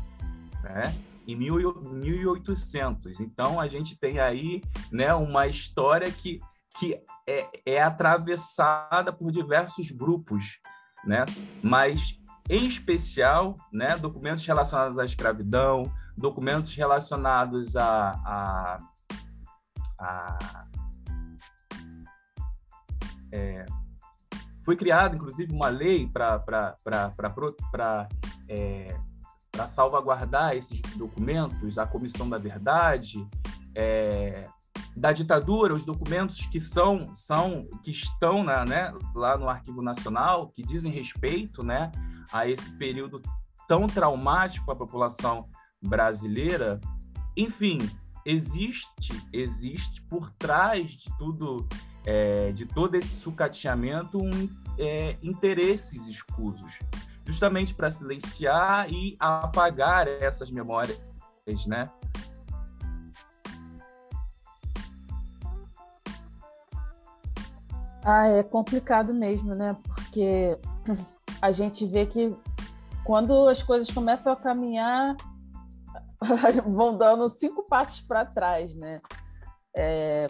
né? 0.61 0.93
em 1.25 1.33
1800. 1.33 3.21
Então, 3.21 3.57
a 3.57 3.69
gente 3.69 3.97
tem 3.97 4.19
aí 4.19 4.61
né, 4.91 5.13
uma 5.13 5.47
história 5.47 6.11
que, 6.11 6.41
que 6.77 7.01
é, 7.25 7.49
é 7.65 7.81
atravessada 7.81 9.13
por 9.13 9.31
diversos 9.31 9.91
grupos, 9.91 10.59
né? 11.05 11.23
mas, 11.63 12.19
em 12.49 12.67
especial, 12.67 13.55
né, 13.71 13.95
documentos 13.95 14.45
relacionados 14.45 14.99
à 14.99 15.05
escravidão, 15.05 15.89
documentos 16.17 16.75
relacionados 16.75 17.75
a, 17.75 18.11
a, 18.25 18.77
a 19.99 20.65
é, 23.31 23.65
foi 24.63 24.75
criada, 24.75 25.15
inclusive, 25.15 25.51
uma 25.53 25.69
lei 25.69 26.07
para 26.07 26.43
é, 28.47 28.95
salvaguardar 29.67 30.55
esses 30.55 30.79
documentos, 30.95 31.77
a 31.77 31.87
Comissão 31.87 32.29
da 32.29 32.37
Verdade, 32.37 33.27
é, 33.73 34.47
da 34.95 35.11
ditadura, 35.11 35.73
os 35.73 35.85
documentos 35.85 36.45
que 36.45 36.59
são, 36.59 37.13
são 37.13 37.67
que 37.83 37.91
estão 37.91 38.43
na, 38.43 38.65
né, 38.65 38.93
lá 39.15 39.37
no 39.37 39.49
Arquivo 39.49 39.81
Nacional, 39.81 40.49
que 40.49 40.61
dizem 40.61 40.91
respeito 40.91 41.63
né, 41.63 41.91
a 42.31 42.47
esse 42.47 42.71
período 42.77 43.21
tão 43.67 43.87
traumático 43.87 44.65
para 44.65 44.75
a 44.75 44.77
população 44.77 45.47
brasileira. 45.81 46.79
Enfim, 47.35 47.79
existe, 48.25 49.13
existe 49.33 50.01
por 50.03 50.31
trás 50.31 50.91
de 50.91 51.09
tudo, 51.17 51.67
é, 52.05 52.51
de 52.51 52.65
todo 52.65 52.95
esse 52.95 53.15
sucateamento, 53.15 54.17
um, 54.17 54.49
é, 54.77 55.17
interesses 55.21 56.07
escusos 56.07 56.79
justamente 57.25 57.73
para 57.73 57.89
silenciar 57.89 58.91
e 58.91 59.15
apagar 59.19 60.07
essas 60.07 60.51
memórias, 60.51 60.99
né? 61.65 61.89
Ah, 68.03 68.27
é 68.27 68.41
complicado 68.43 69.13
mesmo, 69.13 69.53
né? 69.53 69.77
Porque 69.83 70.57
a 71.41 71.51
gente 71.51 71.85
vê 71.85 72.05
que 72.05 72.35
quando 73.03 73.47
as 73.47 73.61
coisas 73.61 73.89
começam 73.91 74.33
a 74.33 74.35
caminhar, 74.35 75.15
vão 76.65 76.97
dando 76.97 77.27
cinco 77.29 77.63
passos 77.63 78.01
para 78.01 78.25
trás, 78.25 78.75
né? 78.75 79.01
É, 79.75 80.27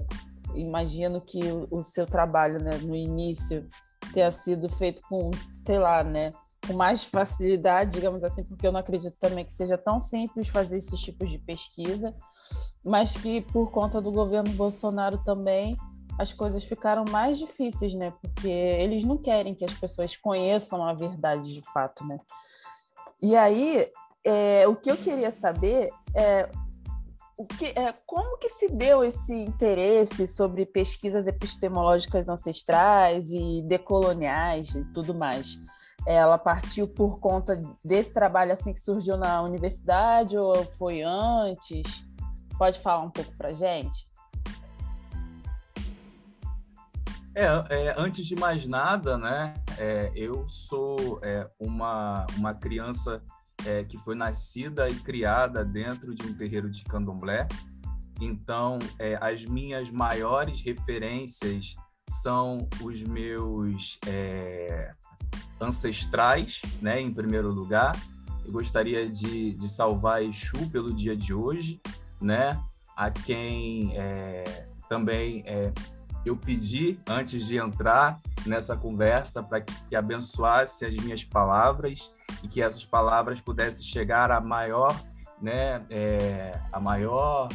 imagino 0.53 1.21
que 1.21 1.39
o, 1.69 1.83
seu 1.83 2.05
trabalho, 2.05 2.61
né, 2.61 2.77
no 2.83 2.95
início, 2.95 3.67
tenha 4.13 4.31
sido 4.31 4.69
feito 4.69 5.01
com, 5.07 5.31
sei 5.65 5.79
lá, 5.79 6.03
né, 6.03 6.31
com 6.65 6.73
mais 6.73 7.03
facilidade, 7.03 7.91
digamos 7.91 8.23
assim, 8.23 8.43
porque 8.43 8.67
eu 8.67 8.71
não 8.71 8.79
acredito 8.79 9.15
também 9.19 9.45
que 9.45 9.53
seja 9.53 9.77
tão 9.77 9.99
simples 9.99 10.47
fazer 10.47 10.77
esses 10.77 10.99
tipos 10.99 11.29
de 11.29 11.37
pesquisa, 11.39 12.15
mas 12.83 13.15
que 13.15 13.41
por 13.41 13.71
conta 13.71 13.99
do 14.01 14.11
governo 14.11 14.51
Bolsonaro 14.53 15.17
também 15.23 15.75
as 16.19 16.33
coisas 16.33 16.63
ficaram 16.63 17.03
mais 17.09 17.37
difíceis, 17.37 17.95
né? 17.95 18.13
Porque 18.21 18.47
eles 18.47 19.03
não 19.03 19.17
querem 19.17 19.55
que 19.55 19.65
as 19.65 19.73
pessoas 19.73 20.15
conheçam 20.15 20.85
a 20.85 20.93
verdade 20.93 21.53
de 21.53 21.61
fato, 21.71 22.05
né? 22.05 22.19
E 23.21 23.35
aí, 23.35 23.89
é, 24.25 24.67
o 24.67 24.75
que 24.75 24.91
eu 24.91 24.97
queria 24.97 25.31
saber 25.31 25.89
é, 26.15 26.49
o 27.37 27.45
que, 27.45 27.65
é 27.67 27.93
como 28.05 28.37
que 28.37 28.49
se 28.49 28.69
deu 28.69 29.03
esse 29.03 29.33
interesse 29.33 30.27
sobre 30.27 30.65
pesquisas 30.65 31.25
epistemológicas 31.27 32.29
ancestrais 32.29 33.29
e 33.31 33.63
decoloniais 33.67 34.75
e 34.75 34.83
tudo 34.93 35.13
mais? 35.13 35.57
ela 36.05 36.37
partiu 36.37 36.87
por 36.87 37.19
conta 37.19 37.61
desse 37.83 38.13
trabalho 38.13 38.51
assim 38.51 38.73
que 38.73 38.79
surgiu 38.79 39.17
na 39.17 39.41
universidade 39.41 40.37
ou 40.37 40.65
foi 40.71 41.01
antes? 41.03 42.03
Pode 42.57 42.79
falar 42.79 43.03
um 43.03 43.09
pouco 43.09 43.35
para 43.37 43.53
gente? 43.53 44.09
É, 47.33 47.45
é, 47.69 47.95
antes 47.97 48.25
de 48.25 48.35
mais 48.35 48.67
nada, 48.67 49.17
né, 49.17 49.53
é, 49.77 50.11
eu 50.13 50.45
sou 50.49 51.19
é, 51.23 51.49
uma, 51.57 52.25
uma 52.37 52.53
criança 52.53 53.23
é, 53.65 53.83
que 53.83 53.97
foi 53.97 54.15
nascida 54.15 54.89
e 54.89 54.95
criada 54.95 55.63
dentro 55.63 56.13
de 56.13 56.23
um 56.23 56.33
terreiro 56.33 56.69
de 56.69 56.83
candomblé. 56.83 57.47
Então, 58.19 58.77
é, 58.99 59.17
as 59.19 59.45
minhas 59.45 59.89
maiores 59.89 60.61
referências 60.61 61.75
são 62.09 62.67
os 62.81 63.01
meus 63.03 63.97
ancestrais, 65.59 66.61
né, 66.81 66.99
em 66.99 67.13
primeiro 67.13 67.51
lugar. 67.51 67.95
Eu 68.45 68.51
gostaria 68.51 69.07
de, 69.07 69.53
de 69.53 69.69
salvar 69.69 70.23
Exu 70.23 70.69
pelo 70.71 70.93
dia 70.93 71.15
de 71.15 71.33
hoje, 71.33 71.79
né, 72.19 72.61
a 72.95 73.09
quem 73.09 73.95
é, 73.95 74.67
também 74.89 75.43
é, 75.45 75.71
eu 76.25 76.37
pedi 76.37 76.99
antes 77.07 77.45
de 77.45 77.57
entrar 77.57 78.19
nessa 78.45 78.75
conversa 78.75 79.41
para 79.41 79.61
que 79.61 79.95
abençoasse 79.95 80.85
as 80.85 80.95
minhas 80.95 81.23
palavras 81.23 82.11
e 82.43 82.47
que 82.47 82.61
essas 82.61 82.85
palavras 82.85 83.41
pudessem 83.41 83.83
chegar 83.83 84.31
a 84.31 84.39
maior, 84.39 84.99
né, 85.41 85.83
é, 85.89 86.59
a 86.71 86.79
maior 86.79 87.49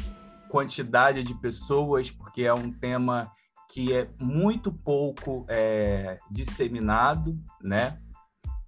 quantidade 0.48 1.22
de 1.22 1.34
pessoas, 1.34 2.10
porque 2.10 2.42
é 2.42 2.54
um 2.54 2.72
tema 2.72 3.30
que 3.72 3.92
é 3.92 4.08
muito 4.20 4.72
pouco 4.72 5.44
é, 5.48 6.18
disseminado, 6.30 7.38
né? 7.62 7.98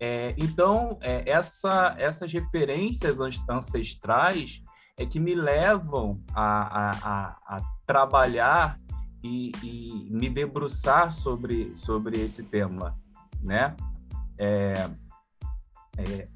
É, 0.00 0.34
então, 0.36 0.98
é, 1.00 1.28
essa, 1.28 1.94
essas 1.98 2.32
referências 2.32 3.18
ancestrais 3.48 4.62
é 4.96 5.06
que 5.06 5.18
me 5.18 5.34
levam 5.34 6.12
a, 6.34 6.88
a, 6.88 6.90
a, 6.90 7.56
a 7.56 7.60
trabalhar 7.86 8.78
e, 9.22 9.52
e, 9.62 10.08
me 10.10 10.28
debruçar 10.28 11.12
sobre, 11.12 11.76
sobre 11.76 12.20
esse 12.20 12.44
tema, 12.44 12.98
né? 13.42 13.76
É, 14.38 14.90
é, 15.96 16.28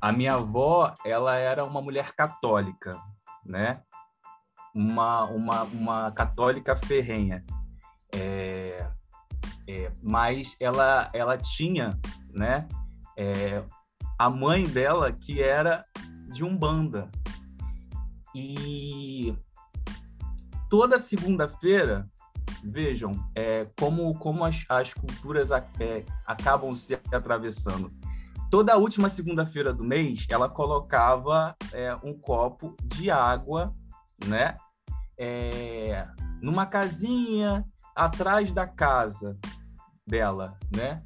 a 0.00 0.12
minha 0.12 0.34
avó, 0.34 0.92
ela 1.04 1.36
era 1.36 1.64
uma 1.64 1.80
mulher 1.80 2.12
católica, 2.12 3.00
né? 3.44 3.82
Uma, 4.74 5.24
uma, 5.24 5.62
uma 5.64 6.12
católica 6.12 6.76
ferrenha. 6.76 7.44
É, 8.14 8.90
é, 9.68 9.92
mas 10.02 10.56
ela, 10.60 11.10
ela 11.14 11.38
tinha, 11.38 11.98
né, 12.30 12.66
é, 13.16 13.62
a 14.18 14.28
mãe 14.28 14.66
dela 14.66 15.12
que 15.12 15.42
era 15.42 15.84
de 16.32 16.44
Umbanda. 16.44 17.10
E 18.34 19.36
toda 20.72 20.98
segunda-feira, 20.98 22.08
vejam, 22.64 23.12
é, 23.34 23.66
como, 23.78 24.18
como 24.18 24.42
as, 24.42 24.64
as 24.70 24.94
culturas 24.94 25.50
é, 25.52 26.02
acabam 26.26 26.74
se 26.74 26.94
atravessando. 26.94 27.92
Toda 28.50 28.78
última 28.78 29.10
segunda-feira 29.10 29.70
do 29.74 29.84
mês, 29.84 30.26
ela 30.30 30.48
colocava 30.48 31.54
é, 31.74 31.94
um 31.96 32.18
copo 32.18 32.74
de 32.84 33.10
água, 33.10 33.76
né? 34.24 34.56
É, 35.18 36.08
numa 36.40 36.64
casinha 36.64 37.66
atrás 37.94 38.54
da 38.54 38.66
casa 38.66 39.38
dela, 40.06 40.56
né? 40.74 41.02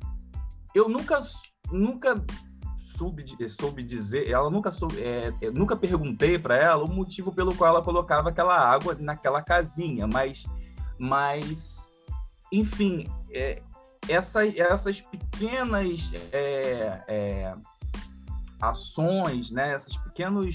Eu 0.73 0.89
nunca, 0.89 1.21
nunca 1.73 2.25
soube, 2.77 3.25
soube 3.49 3.83
dizer, 3.83 4.31
ela 4.31 4.51
nunca 4.51 4.71
soube, 4.71 5.01
é, 5.03 5.33
nunca 5.51 5.75
perguntei 5.75 6.39
para 6.39 6.57
ela 6.57 6.85
o 6.85 6.89
motivo 6.89 7.33
pelo 7.33 7.55
qual 7.55 7.71
ela 7.71 7.83
colocava 7.83 8.29
aquela 8.29 8.57
água 8.57 8.95
naquela 9.01 9.43
casinha, 9.43 10.07
mas, 10.07 10.45
mas, 10.99 11.91
enfim, 12.53 13.11
é, 13.33 13.63
essas, 14.09 15.01
pequenas 15.01 16.13
é, 16.33 17.55
ações, 18.61 19.51
né, 19.51 19.75
esses 19.75 19.97
pequenos 19.97 20.55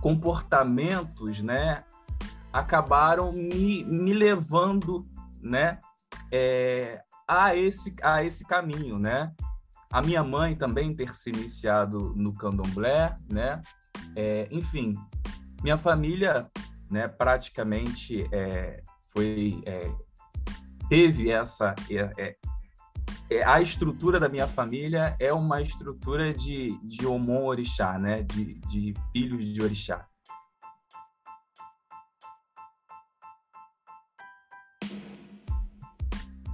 comportamentos, 0.00 1.42
né, 1.42 1.84
acabaram 2.52 3.32
me, 3.32 3.84
me 3.84 4.14
levando, 4.14 5.06
né, 5.42 5.78
é, 6.32 7.02
a 7.30 7.54
esse 7.54 7.94
a 8.02 8.24
esse 8.24 8.44
caminho, 8.44 8.98
né? 8.98 9.32
A 9.92 10.02
minha 10.02 10.22
mãe 10.24 10.56
também 10.56 10.94
ter 10.94 11.14
se 11.14 11.30
iniciado 11.30 12.12
no 12.16 12.32
candomblé, 12.32 13.14
né? 13.30 13.62
É, 14.16 14.48
enfim, 14.50 14.94
minha 15.62 15.78
família, 15.78 16.50
né, 16.90 17.06
praticamente 17.06 18.26
é, 18.32 18.82
foi 19.12 19.62
é, 19.64 19.92
teve 20.88 21.30
essa 21.30 21.74
é, 21.88 22.12
é, 22.18 22.36
é, 23.30 23.44
a 23.44 23.60
estrutura 23.60 24.18
da 24.18 24.28
minha 24.28 24.48
família 24.48 25.16
é 25.20 25.32
uma 25.32 25.62
estrutura 25.62 26.34
de, 26.34 26.76
de 26.82 27.06
Omon 27.06 27.44
Orixá, 27.44 27.96
né? 27.96 28.22
De, 28.24 28.54
de 28.66 28.94
filhos 29.12 29.44
de 29.46 29.62
Orixá. 29.62 30.09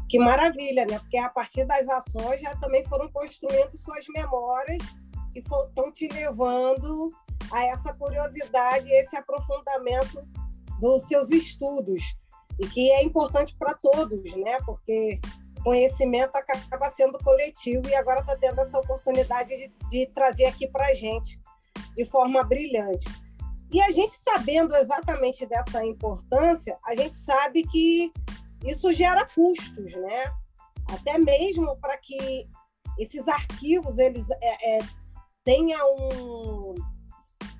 Que 0.09 0.19
maravilha, 0.19 0.87
né? 0.89 0.99
Porque 0.99 1.19
a 1.19 1.29
partir 1.29 1.65
das 1.65 1.89
ações 1.89 2.41
já 2.41 2.55
também 2.57 2.85
foram 2.85 3.11
construindo 3.11 3.77
suas 3.77 4.05
memórias 4.09 4.83
e 5.35 5.41
estão 5.41 5.93
te 5.93 6.07
levando 6.09 7.11
a 7.51 7.65
essa 7.65 7.93
curiosidade, 7.95 8.91
esse 8.91 9.17
aprofundamento 9.17 10.27
dos 10.81 11.03
seus 11.03 11.31
estudos. 11.31 12.03
E 12.59 12.67
que 12.69 12.91
é 12.93 13.03
importante 13.03 13.55
para 13.59 13.75
todos, 13.75 14.35
né? 14.37 14.59
Porque 14.65 15.21
conhecimento 15.63 16.37
acaba 16.37 16.89
sendo 16.91 17.19
coletivo 17.19 17.89
e 17.89 17.95
agora 17.97 18.21
está 18.21 18.37
tendo 18.37 18.61
essa 18.61 18.79
oportunidade 18.79 19.49
de, 19.49 19.73
de 19.89 20.07
trazer 20.13 20.47
aqui 20.47 20.69
para 20.69 20.87
a 20.87 20.95
gente 20.95 21.41
de 21.97 22.05
forma 22.05 22.45
brilhante. 22.45 23.05
E 23.73 23.83
a 23.83 23.91
gente 23.91 24.13
sabendo 24.13 24.75
exatamente 24.77 25.45
dessa 25.45 25.85
importância, 25.85 26.79
a 26.85 26.95
gente 26.95 27.17
sabe 27.17 27.65
que 27.65 28.13
isso 28.66 28.92
gera 28.92 29.26
custos, 29.26 29.94
né? 29.94 30.32
Até 30.88 31.18
mesmo 31.18 31.76
para 31.78 31.96
que 31.96 32.49
esses 32.99 33.26
arquivos 33.28 33.99
eles 33.99 34.30
é, 34.30 34.76
é, 34.76 34.78
tenham 35.44 35.94
um, 35.96 36.75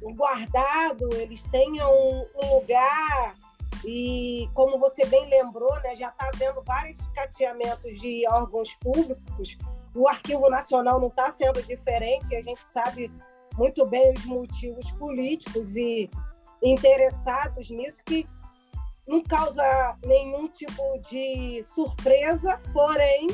um, 0.03 0.15
guardado, 0.15 1.13
eles 1.15 1.43
tenham 1.45 1.93
um, 1.93 2.27
um, 2.43 2.55
lugar 2.57 3.37
e 3.85 4.49
como 4.55 4.79
você 4.79 5.05
bem 5.07 5.29
lembrou, 5.29 5.75
né, 5.83 5.95
já 5.97 6.09
está 6.09 6.31
havendo 6.33 6.63
vários 6.63 6.99
sucateamentos 6.99 7.99
de 8.01 8.27
órgãos 8.29 8.75
públicos. 8.75 9.57
O 9.95 10.09
Arquivo 10.09 10.49
Nacional 10.51 11.01
não 11.01 11.09
está 11.09 11.31
sendo 11.31 11.63
diferente. 11.63 12.35
A 12.35 12.43
gente 12.43 12.63
sabe 12.63 13.11
muito 13.57 13.87
bem 13.87 14.13
os 14.13 14.25
motivos 14.25 14.91
políticos 14.93 15.75
e 15.77 16.11
interessados 16.63 17.71
nisso 17.71 18.03
que 18.05 18.27
não 19.07 19.23
causa 19.23 19.63
nenhum 20.05 20.49
tipo 20.49 20.99
de 21.09 21.63
surpresa, 21.65 22.61
porém 22.73 23.29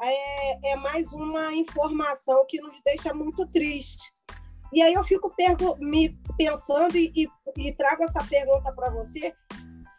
é, 0.00 0.72
é 0.72 0.76
mais 0.76 1.12
uma 1.12 1.52
informação 1.54 2.44
que 2.46 2.60
nos 2.60 2.76
deixa 2.84 3.14
muito 3.14 3.46
triste. 3.46 4.12
E 4.72 4.82
aí 4.82 4.92
eu 4.92 5.04
fico 5.04 5.32
me 5.78 6.18
pensando 6.36 6.96
e, 6.96 7.12
e, 7.14 7.28
e 7.56 7.72
trago 7.72 8.02
essa 8.02 8.22
pergunta 8.24 8.72
para 8.72 8.90
você: 8.90 9.32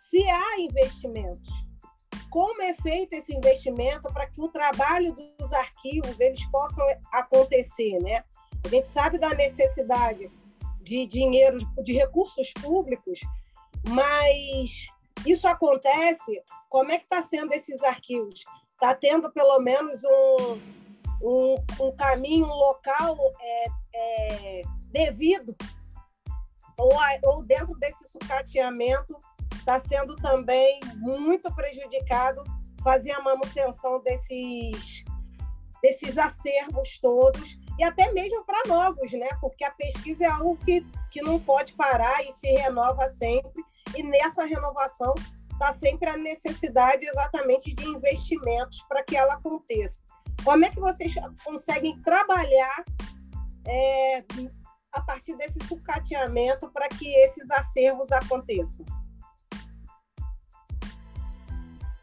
se 0.10 0.30
há 0.30 0.60
investimentos, 0.60 1.50
como 2.30 2.62
é 2.62 2.76
feito 2.76 3.14
esse 3.14 3.36
investimento 3.36 4.12
para 4.12 4.28
que 4.28 4.42
o 4.42 4.50
trabalho 4.50 5.14
dos 5.14 5.54
arquivos 5.54 6.20
eles 6.20 6.44
possam 6.52 6.86
acontecer, 7.12 7.98
né? 8.02 8.24
A 8.64 8.68
gente 8.68 8.88
sabe 8.88 9.18
da 9.18 9.30
necessidade 9.30 10.30
de 10.82 11.06
dinheiro, 11.08 11.58
de 11.84 11.94
recursos 11.94 12.52
públicos 12.62 13.20
mas 13.90 14.88
isso 15.26 15.48
acontece, 15.48 16.44
como 16.70 16.92
é 16.92 16.98
que 16.98 17.06
está 17.06 17.22
sendo 17.22 17.54
esses 17.54 17.82
arquivos? 17.84 18.44
Está 18.74 18.94
tendo 18.94 19.32
pelo 19.32 19.60
menos 19.60 20.04
um, 20.04 20.60
um, 21.22 21.56
um 21.80 21.96
caminho, 21.96 22.46
um 22.46 22.54
local 22.54 23.18
é, 23.40 23.66
é, 23.96 24.62
devido? 24.92 25.56
Ou, 26.78 26.92
ou 27.24 27.46
dentro 27.46 27.74
desse 27.80 28.10
sucateamento 28.12 29.18
está 29.56 29.80
sendo 29.80 30.16
também 30.18 30.80
muito 30.96 31.54
prejudicado 31.56 32.44
fazer 32.84 33.14
a 33.14 33.22
manutenção 33.22 34.00
desses, 34.02 35.04
desses 35.82 36.18
acervos 36.18 37.00
todos 37.00 37.58
e 37.80 37.84
até 37.84 38.12
mesmo 38.12 38.46
para 38.46 38.68
novos, 38.68 39.12
né? 39.14 39.30
Porque 39.42 39.64
a 39.64 39.72
pesquisa 39.72 40.26
é 40.26 40.28
algo 40.28 40.56
que, 40.58 40.86
que 41.10 41.22
não 41.22 41.40
pode 41.40 41.74
parar 41.74 42.24
e 42.24 42.32
se 42.34 42.48
renova 42.48 43.08
sempre 43.10 43.64
e 43.94 44.04
nessa 44.04 44.46
renovação 44.46 45.14
está 45.56 45.74
sempre 45.74 46.10
a 46.10 46.18
necessidade 46.18 47.06
exatamente 47.06 47.74
de 47.74 47.86
investimentos 47.86 48.82
para 48.88 49.04
que 49.04 49.16
ela 49.16 49.34
aconteça. 49.34 50.02
Como 50.44 50.66
é 50.66 50.70
que 50.70 50.80
vocês 50.80 51.14
conseguem 51.44 52.00
trabalhar 52.02 52.84
é, 53.66 54.24
a 54.92 55.02
partir 55.02 55.36
desse 55.38 55.60
sucateamento 55.68 56.70
para 56.72 56.88
que 56.90 57.08
esses 57.08 57.50
acervos 57.52 58.12
aconteçam? 58.12 58.86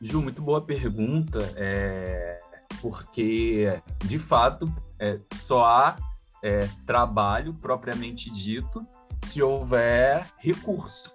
Ju, 0.01 0.21
muito 0.21 0.42
boa 0.42 0.61
pergunta, 0.64 1.38
é, 1.57 2.38
porque, 2.81 3.81
de 4.05 4.18
fato, 4.18 4.66
é, 4.99 5.21
só 5.33 5.64
há 5.64 5.97
é, 6.42 6.68
trabalho 6.85 7.55
propriamente 7.55 8.29
dito 8.31 8.85
se 9.23 9.40
houver 9.40 10.27
recurso 10.38 11.14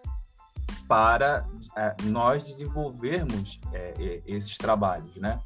para 0.88 1.48
é, 1.76 1.96
nós 2.04 2.44
desenvolvermos 2.44 3.60
é, 3.74 3.94
é, 4.00 4.22
esses 4.26 4.58
trabalhos, 4.58 5.16
né? 5.18 5.40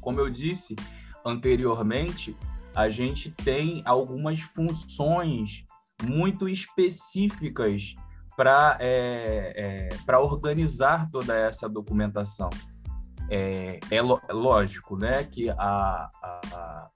Como 0.00 0.20
eu 0.20 0.28
disse 0.28 0.76
anteriormente, 1.24 2.36
a 2.74 2.90
gente 2.90 3.30
tem 3.30 3.82
algumas 3.86 4.40
funções 4.40 5.64
muito 6.02 6.48
específicas 6.48 7.94
para 8.36 8.76
é, 8.80 9.88
é, 9.90 9.96
para 10.04 10.20
organizar 10.20 11.08
toda 11.10 11.34
essa 11.34 11.68
documentação. 11.68 12.50
É, 13.30 13.80
é, 13.90 14.02
lógico, 14.02 14.98
né, 14.98 15.24
que 15.24 15.48
a, 15.48 15.56
a, 15.56 16.90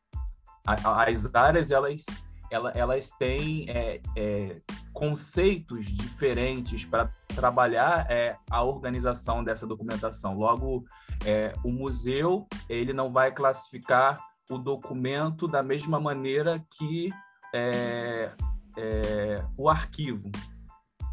a, 0.67 1.05
as 1.05 1.35
áreas 1.35 1.71
elas 1.71 2.05
elas, 2.51 2.77
elas 2.77 3.11
têm 3.13 3.67
é, 3.69 4.01
é, 4.17 4.61
conceitos 4.93 5.87
diferentes 5.87 6.85
para 6.85 7.13
trabalhar 7.39 8.11
é, 8.11 8.37
a 8.51 8.63
organização 8.65 9.45
dessa 9.45 9.65
documentação. 9.65 10.37
Logo, 10.37 10.85
é, 11.25 11.55
o 11.65 11.71
museu 11.71 12.49
ele 12.69 12.93
não 12.93 13.13
vai 13.13 13.31
classificar 13.31 14.19
o 14.51 14.59
documento 14.59 15.47
da 15.47 15.63
mesma 15.63 16.01
maneira 16.01 16.65
que 16.77 17.13
é, 17.55 18.33
é, 18.77 19.45
o 19.57 19.69
arquivo, 19.69 20.31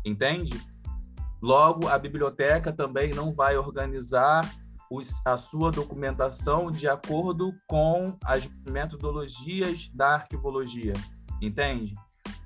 entende? 0.04 0.60
Logo, 1.42 1.88
a 1.88 2.00
biblioteca 2.00 2.72
também 2.72 3.14
não 3.14 3.34
vai 3.34 3.56
organizar 3.58 4.50
os, 4.90 5.22
a 5.26 5.38
sua 5.38 5.70
documentação 5.70 6.72
de 6.72 6.88
acordo 6.88 7.54
com 7.68 8.18
as 8.24 8.50
metodologias 8.66 9.90
da 9.94 10.16
arquivologia 10.16 10.94
entende? 11.42 11.94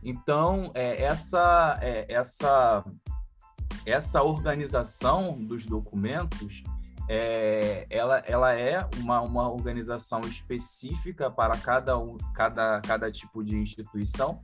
Então, 0.04 0.72
é, 0.74 1.04
essa, 1.04 1.78
é, 1.82 2.06
essa, 2.10 2.84
essa 3.86 4.22
organização 4.24 5.38
dos 5.38 5.66
documentos, 5.66 6.64
é, 7.08 7.88
ela, 7.90 8.20
ela 8.20 8.54
é 8.54 8.88
uma, 8.98 9.22
uma 9.22 9.52
organização 9.52 10.22
específica 10.22 11.30
para 11.30 11.58
cada, 11.58 11.98
um, 11.98 12.18
cada, 12.36 12.82
cada 12.82 13.12
tipo 13.12 13.44
de 13.44 13.58
instituição, 13.58 14.44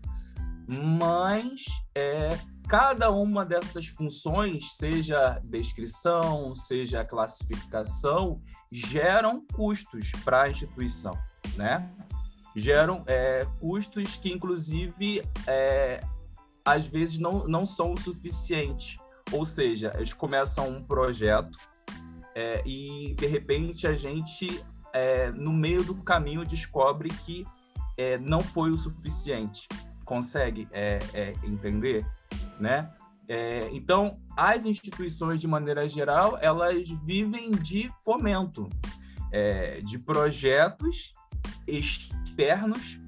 mas 0.68 1.64
é, 1.94 2.40
cada 2.68 3.12
uma 3.12 3.46
dessas 3.46 3.86
funções, 3.86 4.76
seja 4.76 5.40
descrição, 5.44 6.56
seja 6.56 7.06
classificação, 7.06 8.42
geram 8.72 9.46
custos 9.54 10.12
para 10.24 10.44
a 10.44 10.50
instituição, 10.50 11.14
né? 11.56 11.88
geram 12.56 13.04
é, 13.06 13.46
custos 13.60 14.16
que, 14.16 14.32
inclusive, 14.32 15.22
é, 15.46 16.02
às 16.64 16.88
vezes 16.88 17.20
não, 17.20 17.48
não 17.48 17.66
são 17.66 17.94
o 17.94 17.98
suficiente. 17.98 18.98
Ou 19.32 19.46
seja, 19.46 19.92
eles 19.96 20.14
começam 20.14 20.70
um 20.70 20.84
projeto 20.84 21.58
é, 22.36 22.62
e, 22.66 23.16
de 23.16 23.26
repente, 23.26 23.88
a 23.88 23.96
gente, 23.96 24.62
é, 24.94 25.32
no 25.32 25.54
meio 25.54 25.84
do 25.84 25.96
caminho, 26.04 26.46
descobre 26.46 27.10
que 27.10 27.46
é, 27.98 28.18
não 28.18 28.42
foi 28.42 28.72
o 28.72 28.78
suficiente. 28.78 29.68
Consegue 30.04 30.68
é, 30.72 31.00
entender? 31.44 32.06
Né? 32.60 32.90
então, 33.74 34.22
as 34.38 34.66
instituições, 34.66 35.42
de 35.42 35.48
maneira 35.48 35.90
geral, 35.90 36.38
elas 36.40 36.88
vivem 37.04 37.50
de 37.50 37.92
fomento, 38.04 38.70
de 39.84 39.98
projetos 39.98 41.12
externos 41.68 43.02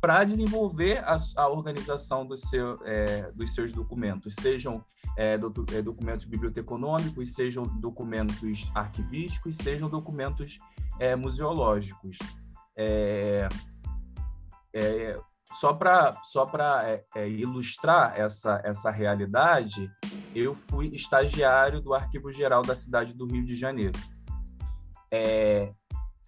para 0.00 0.22
desenvolver 0.22 0.98
a, 0.98 1.16
a, 1.36 1.48
organização 1.48 2.24
do 2.24 2.36
seu, 2.36 2.78
é, 2.84 3.32
dos 3.32 3.52
seus 3.52 3.72
documentos, 3.72 4.36
sejam 4.40 4.84
é, 5.16 5.38
do, 5.38 5.52
é, 5.72 5.80
documentos 5.80 6.26
biblioteconômicos, 6.26 7.34
sejam 7.34 7.64
documentos 7.64 8.70
arquivísticos, 8.74 9.56
sejam 9.56 9.88
documentos 9.88 10.58
é, 11.00 11.16
museológicos. 11.16 12.18
É, 12.76 13.48
é, 14.74 15.18
só 15.52 15.72
para 15.72 16.12
só 16.24 16.46
ilustrar 17.28 18.18
essa, 18.18 18.60
essa 18.64 18.90
realidade, 18.90 19.90
eu 20.34 20.54
fui 20.54 20.88
estagiário 20.88 21.80
do 21.80 21.94
Arquivo 21.94 22.30
Geral 22.30 22.62
da 22.62 22.76
cidade 22.76 23.14
do 23.14 23.26
Rio 23.26 23.44
de 23.44 23.54
Janeiro. 23.54 23.98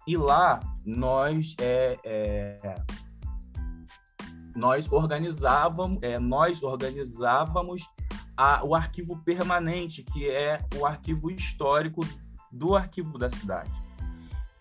e 0.07 0.17
lá 0.17 0.59
nós 0.85 1.55
nós 4.55 4.91
organizávamos, 4.91 5.99
é, 6.01 6.17
nós 6.19 6.63
organizávamos 6.63 7.83
a, 8.39 8.63
o 8.63 8.73
arquivo 8.73 9.17
permanente, 9.17 10.01
que 10.01 10.29
é 10.29 10.65
o 10.79 10.85
arquivo 10.85 11.29
histórico 11.29 12.07
do 12.49 12.73
arquivo 12.73 13.17
da 13.17 13.29
cidade. 13.29 13.69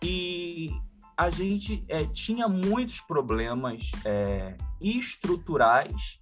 E 0.03 0.71
a 1.17 1.31
gente 1.31 1.85
é, 1.89 2.05
tinha 2.05 2.49
muitos 2.49 3.01
problemas 3.01 3.93
é, 4.05 4.57
estruturais 4.81 6.19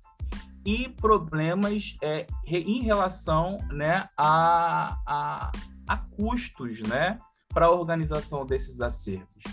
e 0.67 0.91
problemas 0.91 1.97
é, 2.03 2.27
em 2.47 2.83
relação 2.83 3.57
né, 3.73 4.07
a, 4.19 4.99
a, 5.07 5.53
a 5.87 5.97
custos 5.97 6.83
né, 6.83 7.19
para 7.49 7.67
a 7.67 7.71
organização 7.71 8.45
desses 8.45 8.83
acervos 8.83 9.45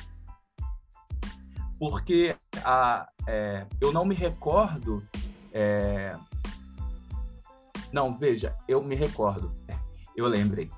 porque 1.80 2.34
a, 2.64 3.10
é, 3.28 3.66
eu 3.82 3.92
não 3.92 4.06
me 4.06 4.16
recordo. 4.16 5.06
É... 5.52 6.16
Não, 7.94 8.18
veja, 8.18 8.58
eu 8.68 8.84
me 8.84 8.96
recordo, 8.96 9.54
é, 9.68 9.78
eu 10.18 10.26
lembrei. 10.26 10.72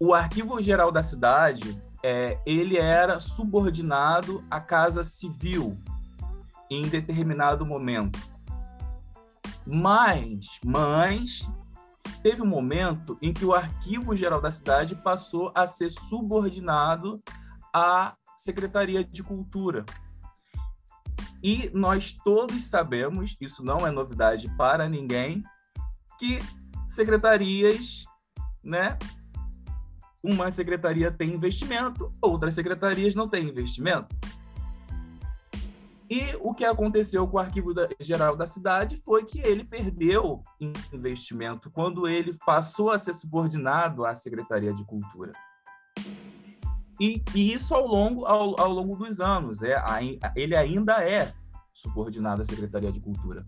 O 0.00 0.12
Arquivo 0.12 0.60
Geral 0.60 0.90
da 0.90 1.04
Cidade, 1.04 1.80
é, 2.02 2.40
ele 2.44 2.76
era 2.76 3.20
subordinado 3.20 4.44
à 4.50 4.60
Casa 4.60 5.04
Civil 5.04 5.78
em 6.68 6.88
determinado 6.88 7.64
momento. 7.64 8.18
Mas, 9.64 10.58
mas 10.64 11.48
teve 12.22 12.42
um 12.42 12.46
momento 12.46 13.16
em 13.22 13.32
que 13.32 13.44
o 13.44 13.54
Arquivo 13.54 14.16
Geral 14.16 14.40
da 14.40 14.50
Cidade 14.50 14.96
passou 14.96 15.52
a 15.54 15.64
ser 15.64 15.90
subordinado 15.90 17.22
à 17.72 18.16
Secretaria 18.36 19.04
de 19.04 19.22
Cultura. 19.22 19.84
E 21.40 21.70
nós 21.72 22.12
todos 22.12 22.64
sabemos, 22.64 23.36
isso 23.40 23.64
não 23.64 23.86
é 23.86 23.92
novidade 23.92 24.48
para 24.56 24.88
ninguém, 24.88 25.44
que 26.18 26.38
secretarias, 26.88 28.04
né? 28.62 28.98
Uma 30.22 30.50
secretaria 30.50 31.10
tem 31.10 31.34
investimento, 31.34 32.10
outras 32.20 32.54
secretarias 32.54 33.14
não 33.14 33.28
têm 33.28 33.48
investimento. 33.48 34.14
E 36.10 36.34
o 36.40 36.54
que 36.54 36.64
aconteceu 36.64 37.28
com 37.28 37.36
o 37.36 37.40
Arquivo 37.40 37.74
Geral 38.00 38.34
da 38.34 38.46
Cidade 38.46 38.96
foi 38.96 39.26
que 39.26 39.40
ele 39.40 39.62
perdeu 39.62 40.42
investimento 40.90 41.70
quando 41.70 42.08
ele 42.08 42.34
passou 42.46 42.90
a 42.90 42.98
ser 42.98 43.12
subordinado 43.12 44.06
à 44.06 44.14
Secretaria 44.14 44.72
de 44.72 44.84
Cultura. 44.86 45.32
E, 46.98 47.22
e 47.34 47.52
isso 47.52 47.74
ao 47.74 47.86
longo, 47.86 48.24
ao, 48.24 48.58
ao, 48.58 48.72
longo 48.72 48.96
dos 48.96 49.20
anos. 49.20 49.62
É, 49.62 49.76
ele 50.34 50.56
ainda 50.56 51.04
é 51.06 51.32
subordinado 51.74 52.40
à 52.40 52.44
Secretaria 52.44 52.90
de 52.90 53.00
Cultura. 53.00 53.44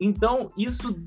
Então, 0.00 0.50
isso, 0.56 1.00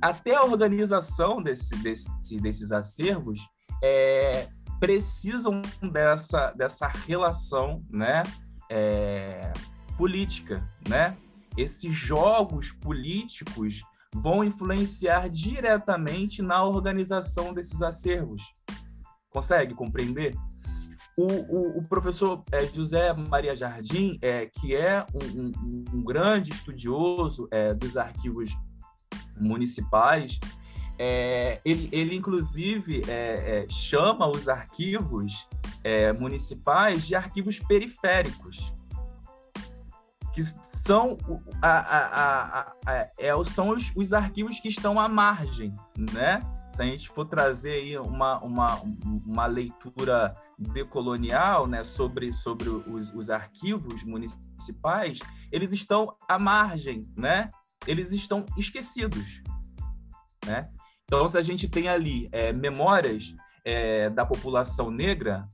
até 0.00 0.34
a 0.34 0.44
organização 0.44 1.40
desse, 1.42 1.76
desse, 1.76 2.08
desses 2.40 2.72
acervos, 2.72 3.38
é, 3.82 4.48
precisam 4.78 5.60
dessa, 5.92 6.52
dessa 6.52 6.88
relação 6.88 7.84
né, 7.90 8.22
é, 8.70 9.52
política. 9.96 10.66
Né? 10.88 11.16
Esses 11.56 11.92
jogos 11.94 12.72
políticos 12.72 13.82
vão 14.14 14.42
influenciar 14.42 15.28
diretamente 15.28 16.42
na 16.42 16.64
organização 16.64 17.52
desses 17.52 17.82
acervos. 17.82 18.42
Consegue 19.30 19.74
compreender? 19.74 20.34
O, 21.16 21.26
o, 21.26 21.78
o 21.78 21.88
professor 21.88 22.42
é, 22.50 22.64
José 22.66 23.12
Maria 23.12 23.54
Jardim, 23.54 24.18
é, 24.22 24.46
que 24.46 24.74
é 24.74 25.04
um, 25.12 25.42
um, 25.46 25.84
um 25.94 26.02
grande 26.02 26.50
estudioso 26.50 27.46
é, 27.50 27.74
dos 27.74 27.96
arquivos 27.96 28.56
municipais, 29.40 30.38
é, 30.98 31.60
ele, 31.64 31.88
ele, 31.92 32.14
inclusive 32.14 33.02
é, 33.08 33.64
é, 33.64 33.66
chama 33.68 34.28
os 34.28 34.48
arquivos 34.48 35.48
municipais 36.18 37.06
de 37.06 37.14
arquivos 37.14 37.58
periféricos, 37.58 38.70
que 40.34 40.42
são, 40.42 41.16
a, 41.62 41.70
a, 41.70 42.74
a, 42.86 43.44
são 43.44 43.70
os, 43.70 43.90
os 43.96 44.12
arquivos 44.12 44.60
que 44.60 44.68
estão 44.68 45.00
à 45.00 45.08
margem, 45.08 45.74
né? 46.12 46.42
se 46.70 46.82
a 46.82 46.84
gente 46.84 47.08
for 47.08 47.26
trazer 47.26 47.72
aí 47.72 47.98
uma, 47.98 48.38
uma, 48.38 48.80
uma 49.26 49.46
leitura 49.46 50.36
decolonial 50.56 51.66
né, 51.66 51.82
sobre, 51.82 52.32
sobre 52.32 52.68
os, 52.68 53.12
os 53.12 53.28
arquivos 53.28 54.04
municipais, 54.04 55.18
eles 55.50 55.72
estão 55.72 56.16
à 56.28 56.38
margem, 56.38 57.02
né? 57.16 57.50
Eles 57.86 58.12
estão 58.12 58.44
esquecidos. 58.56 59.42
Né? 60.46 60.70
Então, 61.04 61.26
se 61.28 61.36
a 61.36 61.42
gente 61.42 61.68
tem 61.68 61.88
ali 61.88 62.28
é, 62.30 62.52
memórias 62.52 63.34
é, 63.64 64.08
da 64.10 64.24
população 64.24 64.90
negra, 64.90 65.48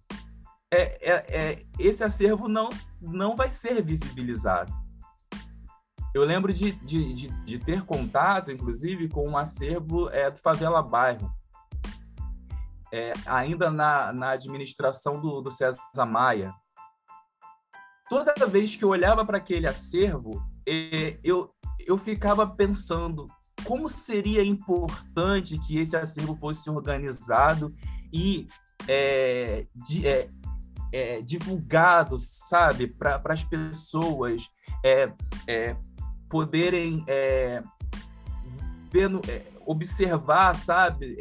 é, 0.71 1.11
é, 1.11 1.15
é 1.29 1.67
esse 1.79 2.05
acervo 2.05 2.49
não, 2.49 2.69
não 3.01 3.35
vai 3.35 3.51
ser 3.51 3.83
visibilizado. 3.83 4.73
Eu 6.15 6.25
lembro 6.25 6.53
de, 6.53 6.73
de, 6.73 7.15
de, 7.15 7.29
de 7.29 7.59
ter 7.59 7.83
contato, 7.85 8.51
inclusive, 8.51 9.09
com 9.09 9.29
um 9.29 9.37
acervo 9.37 10.09
é, 10.11 10.31
do 10.31 10.39
Favela 10.39 10.83
Bairro, 10.83 11.31
ainda 13.27 13.71
na, 13.71 14.13
na 14.13 14.31
administração 14.31 15.21
do, 15.21 15.43
do 15.43 15.51
César 15.51 16.07
Maia. 16.07 16.55
Toda 18.09 18.47
vez 18.47 18.77
que 18.77 18.85
eu 18.85 18.89
olhava 18.89 19.27
para 19.27 19.37
aquele 19.37 19.67
acervo, 19.67 20.43
eu, 21.23 21.55
eu 21.87 21.97
ficava 21.97 22.47
pensando 22.47 23.27
como 23.65 23.89
seria 23.89 24.45
importante 24.45 25.59
que 25.59 25.79
esse 25.79 25.97
acervo 25.97 26.37
fosse 26.37 26.69
organizado 26.69 27.75
e 28.13 28.47
é, 28.89 29.67
de, 29.75 30.07
é, 30.07 30.29
é, 30.93 31.23
divulgado, 31.23 32.17
sabe, 32.19 32.87
para 32.87 33.21
as 33.25 33.45
pessoas, 33.45 34.49
é, 34.85 35.13
é, 35.47 35.77
poderem 36.29 37.05
é, 37.07 37.63
vendo, 38.93 39.21
observar, 39.65 40.55
sabe, 40.55 41.17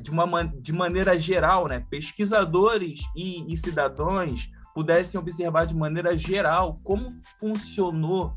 de 0.00 0.10
uma 0.10 0.44
de 0.44 0.72
maneira 0.72 1.18
geral, 1.18 1.66
né, 1.66 1.84
pesquisadores 1.90 3.00
e, 3.16 3.52
e 3.52 3.56
cidadãos 3.56 4.48
pudessem 4.74 5.18
observar 5.18 5.66
de 5.66 5.74
maneira 5.74 6.16
geral 6.16 6.76
como 6.82 7.10
funcionou 7.38 8.36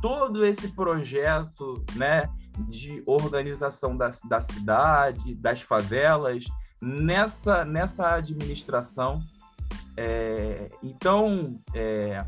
todo 0.00 0.44
esse 0.44 0.68
projeto, 0.68 1.84
né, 1.94 2.28
de 2.68 3.02
organização 3.06 3.96
da, 3.96 4.10
da 4.28 4.40
cidade, 4.40 5.34
das 5.34 5.62
favelas, 5.62 6.44
nessa, 6.80 7.64
nessa 7.64 8.14
administração. 8.14 9.20
É, 9.96 10.68
então, 10.82 11.60
é, 11.74 12.24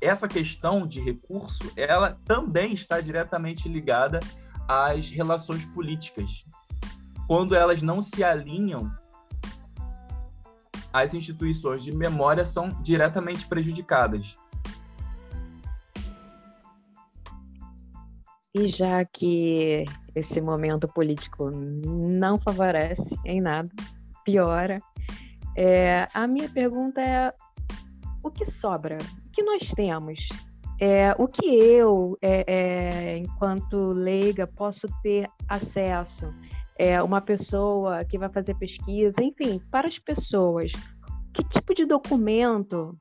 essa 0.00 0.28
questão 0.28 0.86
de 0.86 1.00
recurso, 1.00 1.70
ela 1.76 2.18
também 2.24 2.72
está 2.72 3.00
diretamente 3.00 3.68
ligada 3.68 4.20
às 4.68 5.08
relações 5.08 5.64
políticas. 5.64 6.44
Quando 7.26 7.54
elas 7.54 7.82
não 7.82 8.02
se 8.02 8.22
alinham, 8.22 8.90
as 10.92 11.12
instituições 11.12 11.82
de 11.82 11.90
memória 11.90 12.44
são 12.44 12.68
diretamente 12.80 13.46
prejudicadas. 13.46 14.36
E 18.56 18.68
já 18.68 19.04
que 19.04 19.84
esse 20.14 20.40
momento 20.40 20.86
político 20.86 21.50
não 21.50 22.38
favorece 22.38 23.16
em 23.24 23.40
nada, 23.40 23.68
piora, 24.24 24.78
é, 25.56 26.06
a 26.14 26.26
minha 26.26 26.48
pergunta 26.48 27.00
é: 27.00 27.34
o 28.22 28.30
que 28.30 28.44
sobra 28.44 28.96
que 29.32 29.42
nós 29.42 29.68
temos? 29.74 30.20
É, 30.80 31.14
o 31.18 31.26
que 31.26 31.46
eu, 31.46 32.16
é, 32.22 32.44
é, 32.46 33.18
enquanto 33.18 33.88
leiga, 33.88 34.46
posso 34.46 34.86
ter 35.02 35.28
acesso? 35.48 36.32
É, 36.76 37.00
uma 37.02 37.20
pessoa 37.20 38.04
que 38.04 38.18
vai 38.18 38.28
fazer 38.28 38.54
pesquisa, 38.56 39.22
enfim, 39.22 39.60
para 39.70 39.86
as 39.88 39.98
pessoas, 39.98 40.72
que 41.32 41.44
tipo 41.44 41.74
de 41.74 41.84
documento 41.84 42.96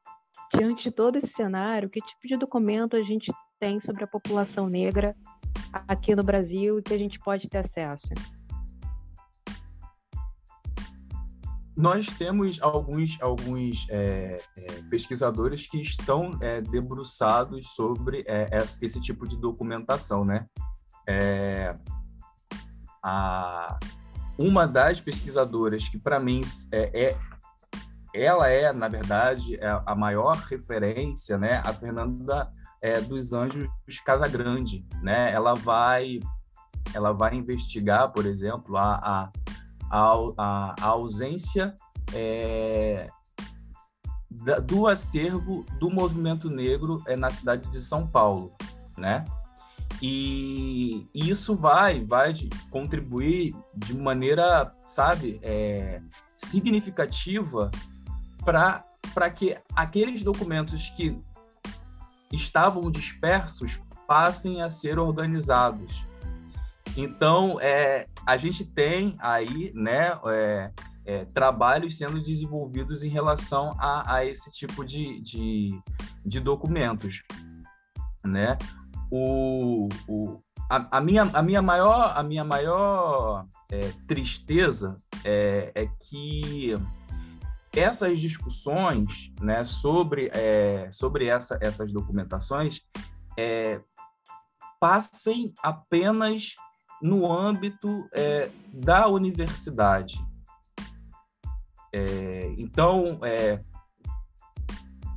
diante 0.55 0.85
de 0.85 0.91
todo 0.91 1.17
esse 1.17 1.27
cenário, 1.27 1.89
que 1.89 1.99
tipo 1.99 2.27
de 2.27 2.37
documento 2.37 2.95
a 2.95 3.01
gente 3.01 3.31
tem 3.59 3.79
sobre 3.79 4.03
a 4.03 4.07
população 4.07 4.67
negra 4.67 5.15
aqui 5.73 6.15
no 6.15 6.23
Brasil 6.23 6.81
que 6.81 6.93
a 6.93 6.97
gente 6.97 7.19
pode 7.19 7.49
ter 7.49 7.57
acesso? 7.57 8.09
Nós 11.75 12.05
temos 12.05 12.61
alguns, 12.61 13.19
alguns 13.19 13.87
é, 13.89 14.39
é, 14.55 14.81
pesquisadores 14.91 15.65
que 15.65 15.81
estão 15.81 16.37
é, 16.39 16.61
debruçados 16.61 17.73
sobre 17.73 18.23
é, 18.27 18.47
esse 18.79 18.99
tipo 19.01 19.27
de 19.27 19.35
documentação, 19.35 20.23
né? 20.23 20.45
É, 21.09 21.75
a, 23.03 23.79
uma 24.37 24.67
das 24.67 25.01
pesquisadoras 25.01 25.89
que, 25.89 25.97
para 25.97 26.19
mim, 26.19 26.41
é, 26.71 27.07
é, 27.07 27.17
ela 28.13 28.47
é, 28.47 28.71
na 28.71 28.87
verdade, 28.87 29.55
é 29.55 29.81
a 29.83 29.95
maior 29.95 30.35
referência, 30.35 31.39
né? 31.39 31.59
A 31.65 31.73
Fernanda 31.73 32.51
é, 32.83 32.99
dos 32.99 33.31
Anjos 33.31 33.69
Casagrande, 34.05 34.85
né? 35.01 35.31
Ela 35.31 35.53
vai, 35.53 36.19
ela 36.93 37.13
vai 37.13 37.33
investigar, 37.33 38.11
por 38.11 38.25
exemplo, 38.25 38.75
a, 38.75 39.31
a, 39.89 40.11
a, 40.37 40.75
a 40.81 40.85
ausência 40.85 41.73
é, 42.13 43.07
da, 44.29 44.59
do 44.59 44.85
acervo 44.85 45.65
do 45.79 45.89
movimento 45.89 46.49
negro 46.49 47.01
é, 47.07 47.15
na 47.15 47.29
cidade 47.29 47.69
de 47.71 47.81
São 47.81 48.05
Paulo, 48.05 48.53
né? 48.97 49.23
E, 50.01 51.07
e 51.13 51.29
isso 51.29 51.55
vai, 51.55 52.03
vai 52.03 52.33
contribuir 52.69 53.55
de 53.73 53.93
maneira, 53.93 54.75
sabe, 54.85 55.39
é, 55.41 56.01
significativa 56.35 57.71
para 58.43 59.31
que 59.33 59.57
aqueles 59.73 60.21
documentos 60.21 60.89
que 60.89 61.17
estavam 62.33 62.89
dispersos 62.91 63.79
passem 64.07 64.61
a 64.61 64.69
ser 64.69 64.99
organizados. 64.99 66.05
Então, 66.97 67.59
é, 67.61 68.07
a 68.25 68.37
gente 68.37 68.65
tem 68.65 69.15
aí 69.19 69.71
né, 69.73 70.19
é, 70.25 70.71
é, 71.05 71.25
trabalhos 71.25 71.97
sendo 71.97 72.21
desenvolvidos 72.21 73.03
em 73.03 73.09
relação 73.09 73.73
a, 73.79 74.15
a 74.15 74.25
esse 74.25 74.51
tipo 74.51 74.85
de, 74.85 75.21
de, 75.21 75.81
de, 76.25 76.39
documentos. 76.39 77.23
Né? 78.23 78.57
O, 79.11 79.89
o, 80.07 80.39
a, 80.69 80.97
a, 80.97 81.01
minha, 81.01 81.23
a 81.23 81.41
minha 81.41 81.61
maior, 81.61 82.13
a 82.15 82.23
minha 82.23 82.43
maior 82.43 83.45
é, 83.71 83.91
tristeza 84.07 84.97
é, 85.23 85.71
é 85.73 85.87
que 85.87 86.75
essas 87.75 88.19
discussões 88.19 89.33
né, 89.41 89.65
sobre, 89.65 90.29
é, 90.33 90.89
sobre 90.91 91.27
essa, 91.27 91.57
essas 91.61 91.91
documentações 91.91 92.81
é, 93.37 93.81
passem 94.79 95.53
apenas 95.63 96.55
no 97.01 97.29
âmbito 97.29 98.07
é, 98.13 98.51
da 98.71 99.07
universidade. 99.07 100.23
É, 101.91 102.53
então, 102.57 103.19
é, 103.23 103.63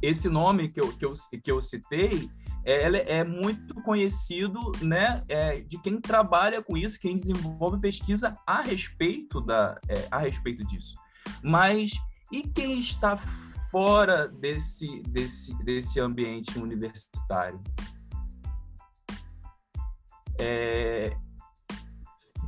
esse 0.03 0.29
nome 0.29 0.69
que 0.69 0.81
eu, 0.81 0.97
que 0.97 1.05
eu, 1.05 1.13
que 1.43 1.53
eu 1.53 1.61
citei 1.61 2.31
é, 2.65 3.19
é 3.19 3.25
muito 3.25 3.75
conhecido 3.83 4.59
né, 4.83 5.23
de 5.69 5.79
quem 5.81 6.01
trabalha 6.01 6.63
com 6.63 6.77
isso, 6.77 6.99
quem 6.99 7.15
desenvolve 7.15 7.79
pesquisa 7.81 8.37
a 8.47 8.61
respeito, 8.61 9.41
da, 9.41 9.79
a 10.11 10.19
respeito 10.19 10.67
disso. 10.67 10.97
Mas 11.45 11.93
e 12.31 12.43
quem 12.43 12.79
está 12.81 13.17
fora 13.71 14.29
desse, 14.29 15.03
desse, 15.03 15.55
desse 15.65 16.01
ambiente 16.01 16.59
universitário? 16.59 17.61
É, 20.39 21.17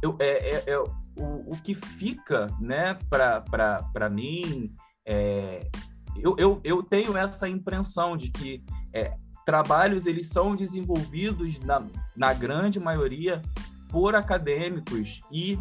eu, 0.02 0.16
é, 0.20 0.50
é, 0.50 0.64
é 0.70 0.78
o, 0.78 1.52
o 1.52 1.56
que 1.62 1.74
fica 1.74 2.48
né, 2.60 2.94
para 3.08 4.08
mim, 4.10 4.74
é, 5.06 5.68
eu, 6.16 6.36
eu, 6.38 6.60
eu 6.64 6.82
tenho 6.82 7.16
essa 7.16 7.48
impressão 7.48 8.16
de 8.16 8.30
que 8.30 8.64
é, 8.92 9.16
trabalhos 9.44 10.06
eles 10.06 10.28
são 10.28 10.54
desenvolvidos, 10.54 11.58
na, 11.60 11.82
na 12.16 12.32
grande 12.32 12.78
maioria, 12.78 13.40
por 13.88 14.14
acadêmicos 14.14 15.20
e 15.32 15.58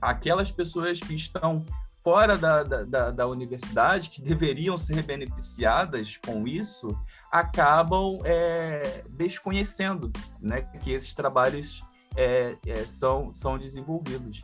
aquelas 0.00 0.50
pessoas 0.50 1.00
que 1.00 1.14
estão 1.14 1.64
fora 2.02 2.36
da, 2.36 2.62
da, 2.62 3.10
da, 3.10 3.26
universidade, 3.28 4.10
que 4.10 4.20
deveriam 4.20 4.76
ser 4.76 5.02
beneficiadas 5.02 6.16
com 6.16 6.46
isso, 6.48 6.98
acabam 7.30 8.18
é, 8.24 9.04
desconhecendo 9.10 10.10
né, 10.40 10.62
que 10.62 10.90
esses 10.90 11.14
trabalhos 11.14 11.84
é, 12.16 12.56
é, 12.66 12.84
são, 12.86 13.32
são 13.32 13.56
desenvolvidos. 13.56 14.42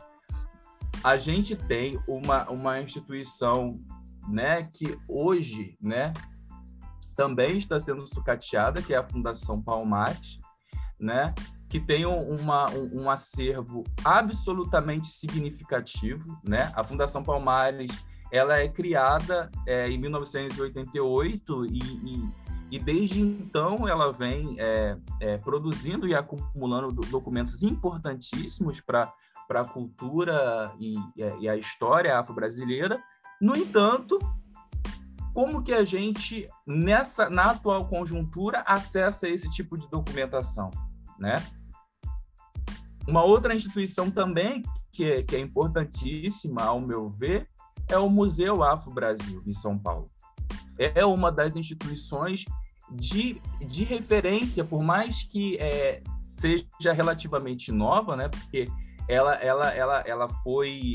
A 1.03 1.17
gente 1.17 1.55
tem 1.55 1.99
uma, 2.07 2.49
uma 2.49 2.81
instituição 2.81 3.79
né, 4.27 4.63
que 4.63 4.97
hoje 5.07 5.77
né, 5.81 6.13
também 7.15 7.57
está 7.57 7.79
sendo 7.79 8.07
sucateada, 8.07 8.81
que 8.81 8.93
é 8.93 8.97
a 8.97 9.07
Fundação 9.07 9.61
Palmares, 9.61 10.39
né, 10.97 11.33
que 11.69 11.79
tem 11.79 12.03
uma, 12.03 12.69
um, 12.71 13.03
um, 13.03 13.09
acervo 13.09 13.83
absolutamente 14.03 15.07
significativo, 15.07 16.39
né? 16.43 16.71
A 16.75 16.83
Fundação 16.83 17.21
Palmares, 17.21 17.91
ela 18.31 18.57
é 18.57 18.67
criada 18.67 19.51
é, 19.67 19.87
em 19.87 19.97
1988 19.99 21.65
e, 21.67 21.77
e, 21.77 22.29
e, 22.71 22.79
desde 22.79 23.21
então 23.21 23.87
ela 23.87 24.11
vem 24.11 24.55
é, 24.57 24.97
é, 25.19 25.37
produzindo 25.37 26.07
e 26.07 26.15
acumulando 26.15 26.91
documentos 27.07 27.61
importantíssimos 27.61 28.81
para 28.81 29.13
a 29.49 29.65
cultura 29.65 30.73
e, 30.79 30.93
e 31.39 31.47
a 31.47 31.55
história 31.55 32.17
afro-brasileira. 32.17 32.99
No 33.39 33.55
entanto, 33.55 34.17
como 35.35 35.61
que 35.63 35.71
a 35.71 35.83
gente, 35.83 36.49
nessa, 36.65 37.29
na 37.29 37.51
atual 37.51 37.87
conjuntura, 37.87 38.63
acessa 38.65 39.27
esse 39.27 39.47
tipo 39.49 39.77
de 39.77 39.87
documentação, 39.87 40.71
né? 41.19 41.41
Uma 43.09 43.23
outra 43.23 43.55
instituição 43.55 44.11
também 44.11 44.61
que 44.91 45.03
é, 45.03 45.23
que 45.23 45.35
é 45.35 45.39
importantíssima, 45.39 46.61
ao 46.61 46.79
meu 46.79 47.09
ver, 47.09 47.49
é 47.87 47.97
o 47.97 48.07
Museu 48.07 48.61
Afro 48.61 48.93
Brasil, 48.93 49.41
em 49.47 49.53
São 49.53 49.79
Paulo. 49.79 50.11
É 50.77 51.03
uma 51.03 51.31
das 51.31 51.55
instituições 51.55 52.45
de, 52.91 53.41
de 53.59 53.83
referência, 53.83 54.63
por 54.63 54.83
mais 54.83 55.23
que 55.23 55.57
é, 55.57 56.03
seja 56.27 56.93
relativamente 56.93 57.71
nova, 57.71 58.15
né? 58.15 58.29
Porque 58.29 58.67
ela, 59.07 59.33
ela, 59.35 59.73
ela, 59.73 59.99
ela 60.01 60.29
foi, 60.43 60.91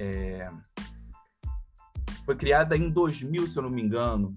é, 0.00 0.50
foi 2.26 2.34
criada 2.34 2.76
em 2.76 2.90
2000, 2.90 3.46
se 3.46 3.56
eu 3.56 3.62
não 3.62 3.70
me 3.70 3.80
engano. 3.80 4.34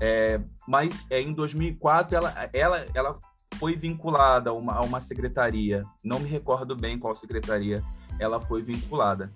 É, 0.00 0.40
mas 0.68 1.04
é, 1.10 1.20
em 1.20 1.32
2004 1.32 2.16
ela, 2.16 2.32
ela, 2.52 2.86
ela 2.94 3.18
foi 3.58 3.76
vinculada 3.76 4.50
a 4.50 4.52
uma, 4.52 4.74
a 4.74 4.80
uma 4.82 5.00
secretaria, 5.00 5.82
não 6.02 6.20
me 6.20 6.28
recordo 6.28 6.76
bem 6.76 6.98
qual 6.98 7.14
secretaria 7.14 7.82
ela 8.18 8.40
foi 8.40 8.62
vinculada. 8.62 9.32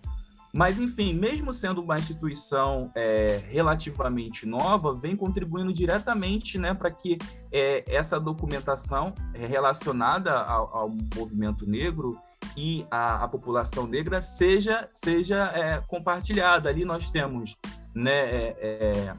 Mas, 0.52 0.78
enfim, 0.78 1.12
mesmo 1.12 1.52
sendo 1.52 1.82
uma 1.82 1.98
instituição 1.98 2.90
é, 2.94 3.40
relativamente 3.48 4.46
nova, 4.46 4.94
vem 4.94 5.14
contribuindo 5.14 5.72
diretamente 5.72 6.58
né, 6.58 6.72
para 6.72 6.90
que 6.90 7.18
é, 7.52 7.84
essa 7.86 8.18
documentação 8.18 9.14
relacionada 9.34 10.32
ao, 10.32 10.74
ao, 10.74 10.90
movimento 11.14 11.68
negro 11.68 12.18
e 12.56 12.86
à, 12.90 13.24
à, 13.24 13.28
população 13.28 13.86
negra 13.86 14.22
seja, 14.22 14.88
seja 14.92 15.52
é, 15.54 15.80
compartilhada. 15.86 16.70
Ali 16.70 16.84
nós 16.84 17.10
temos 17.10 17.54
né, 17.94 18.18
é, 18.18 18.56
é, 18.60 19.14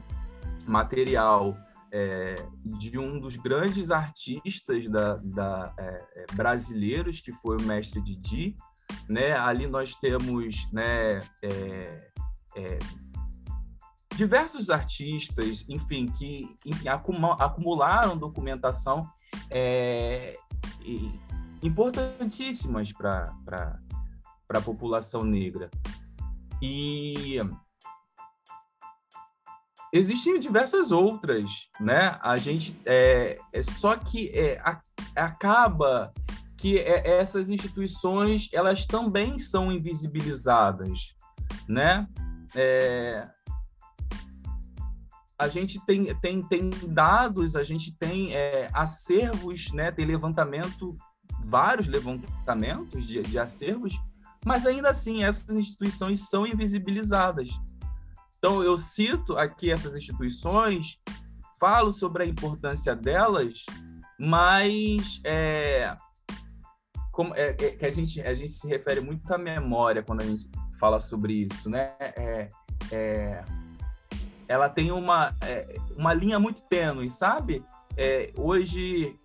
material 0.66 1.56
é, 1.92 2.34
de 2.64 2.98
um 2.98 3.18
dos 3.18 3.36
grandes 3.36 3.90
artistas 3.90 4.88
da, 4.88 5.16
da 5.16 5.74
é, 5.78 6.06
é, 6.16 6.26
brasileiros, 6.34 7.20
que 7.20 7.32
foi 7.34 7.56
o 7.56 7.62
mestre 7.62 8.00
Didi. 8.00 8.56
Né? 9.08 9.32
Ali 9.32 9.66
nós 9.66 9.94
temos 9.96 10.68
né, 10.72 11.18
é, 11.42 12.10
é 12.56 12.78
diversos 14.16 14.68
artistas, 14.68 15.64
enfim, 15.68 16.06
que 16.06 16.46
enfim, 16.66 16.88
acumularam 16.88 18.16
documentação 18.16 19.08
é, 19.48 20.36
importantíssimas 21.62 22.92
para 22.92 23.32
a 24.48 24.60
população 24.60 25.24
negra. 25.24 25.70
E 26.60 27.36
Existem 29.92 30.38
diversas 30.38 30.92
outras, 30.92 31.68
né? 31.80 32.16
A 32.22 32.36
gente 32.36 32.80
é, 32.86 33.36
é 33.52 33.62
só 33.62 33.96
que 33.96 34.30
é, 34.30 34.58
a, 34.60 34.80
acaba 35.16 36.12
que 36.56 36.78
é, 36.78 37.18
essas 37.18 37.50
instituições 37.50 38.48
elas 38.52 38.86
também 38.86 39.38
são 39.38 39.72
invisibilizadas, 39.72 41.14
né? 41.68 42.06
É, 42.54 43.28
a 45.40 45.48
gente 45.48 45.80
tem, 45.86 46.14
tem, 46.16 46.42
tem 46.42 46.70
dados, 46.88 47.56
a 47.56 47.64
gente 47.64 47.96
tem 47.96 48.34
é, 48.34 48.68
acervos, 48.74 49.72
né? 49.72 49.90
tem 49.90 50.04
levantamento, 50.04 50.94
vários 51.42 51.88
levantamentos 51.88 53.06
de, 53.06 53.22
de 53.22 53.38
acervos, 53.38 53.98
mas 54.44 54.66
ainda 54.66 54.90
assim 54.90 55.24
essas 55.24 55.56
instituições 55.56 56.28
são 56.28 56.46
invisibilizadas. 56.46 57.48
Então, 58.40 58.64
eu 58.64 58.74
cito 58.78 59.36
aqui 59.36 59.70
essas 59.70 59.94
instituições, 59.94 60.98
falo 61.60 61.92
sobre 61.92 62.22
a 62.22 62.26
importância 62.26 62.96
delas, 62.96 63.66
mas 64.18 65.20
é, 65.24 65.94
como, 67.12 67.34
é, 67.34 67.50
é, 67.50 67.54
que 67.54 67.84
a 67.84 67.90
gente, 67.90 68.18
a 68.22 68.32
gente 68.32 68.50
se 68.50 68.66
refere 68.66 69.02
muito 69.02 69.30
à 69.30 69.36
memória 69.36 70.02
quando 70.02 70.22
a 70.22 70.24
gente 70.24 70.48
fala 70.78 71.00
sobre 71.00 71.34
isso, 71.34 71.68
né? 71.68 71.92
É, 72.00 72.48
é, 72.90 73.44
ela 74.48 74.70
tem 74.70 74.90
uma, 74.90 75.36
é, 75.42 75.76
uma 75.98 76.14
linha 76.14 76.38
muito 76.38 76.62
tênue, 76.62 77.10
sabe? 77.10 77.62
É, 77.94 78.32
hoje 78.38 79.18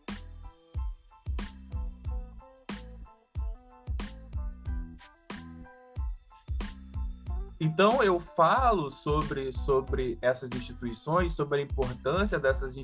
Então, 7.59 8.03
eu 8.03 8.19
falo 8.19 8.91
sobre, 8.91 9.51
sobre 9.53 10.17
essas 10.21 10.51
instituições, 10.51 11.33
sobre 11.33 11.59
a 11.59 11.63
importância 11.63 12.37
dessas, 12.37 12.75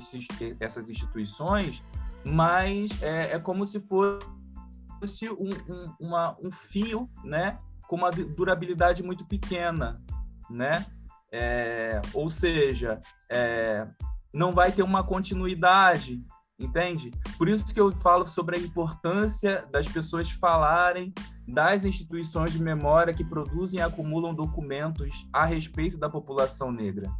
dessas 0.58 0.88
instituições, 0.88 1.82
mas 2.24 3.02
é, 3.02 3.34
é 3.34 3.38
como 3.38 3.66
se 3.66 3.80
fosse 3.80 5.28
um, 5.28 5.50
um, 5.68 5.94
uma, 6.00 6.36
um 6.42 6.50
fio, 6.50 7.10
né, 7.22 7.58
com 7.86 7.96
uma 7.96 8.10
durabilidade 8.10 9.02
muito 9.02 9.26
pequena, 9.26 10.02
né? 10.48 10.86
É, 11.30 12.00
ou 12.14 12.28
seja, 12.28 13.00
é, 13.30 13.86
não 14.32 14.54
vai 14.54 14.72
ter 14.72 14.82
uma 14.82 15.02
continuidade, 15.02 16.22
entende? 16.58 17.10
Por 17.36 17.48
isso 17.48 17.72
que 17.72 17.80
eu 17.80 17.92
falo 17.92 18.26
sobre 18.26 18.56
a 18.56 18.60
importância 18.60 19.66
das 19.70 19.88
pessoas 19.88 20.30
falarem 20.30 21.12
das 21.46 21.84
instituições 21.84 22.52
de 22.52 22.62
memória 22.62 23.12
que 23.12 23.24
produzem 23.24 23.80
e 23.80 23.82
acumulam 23.82 24.34
documentos 24.34 25.28
a 25.32 25.44
respeito 25.44 25.98
da 25.98 26.08
população 26.08 26.70
negra, 26.70 27.10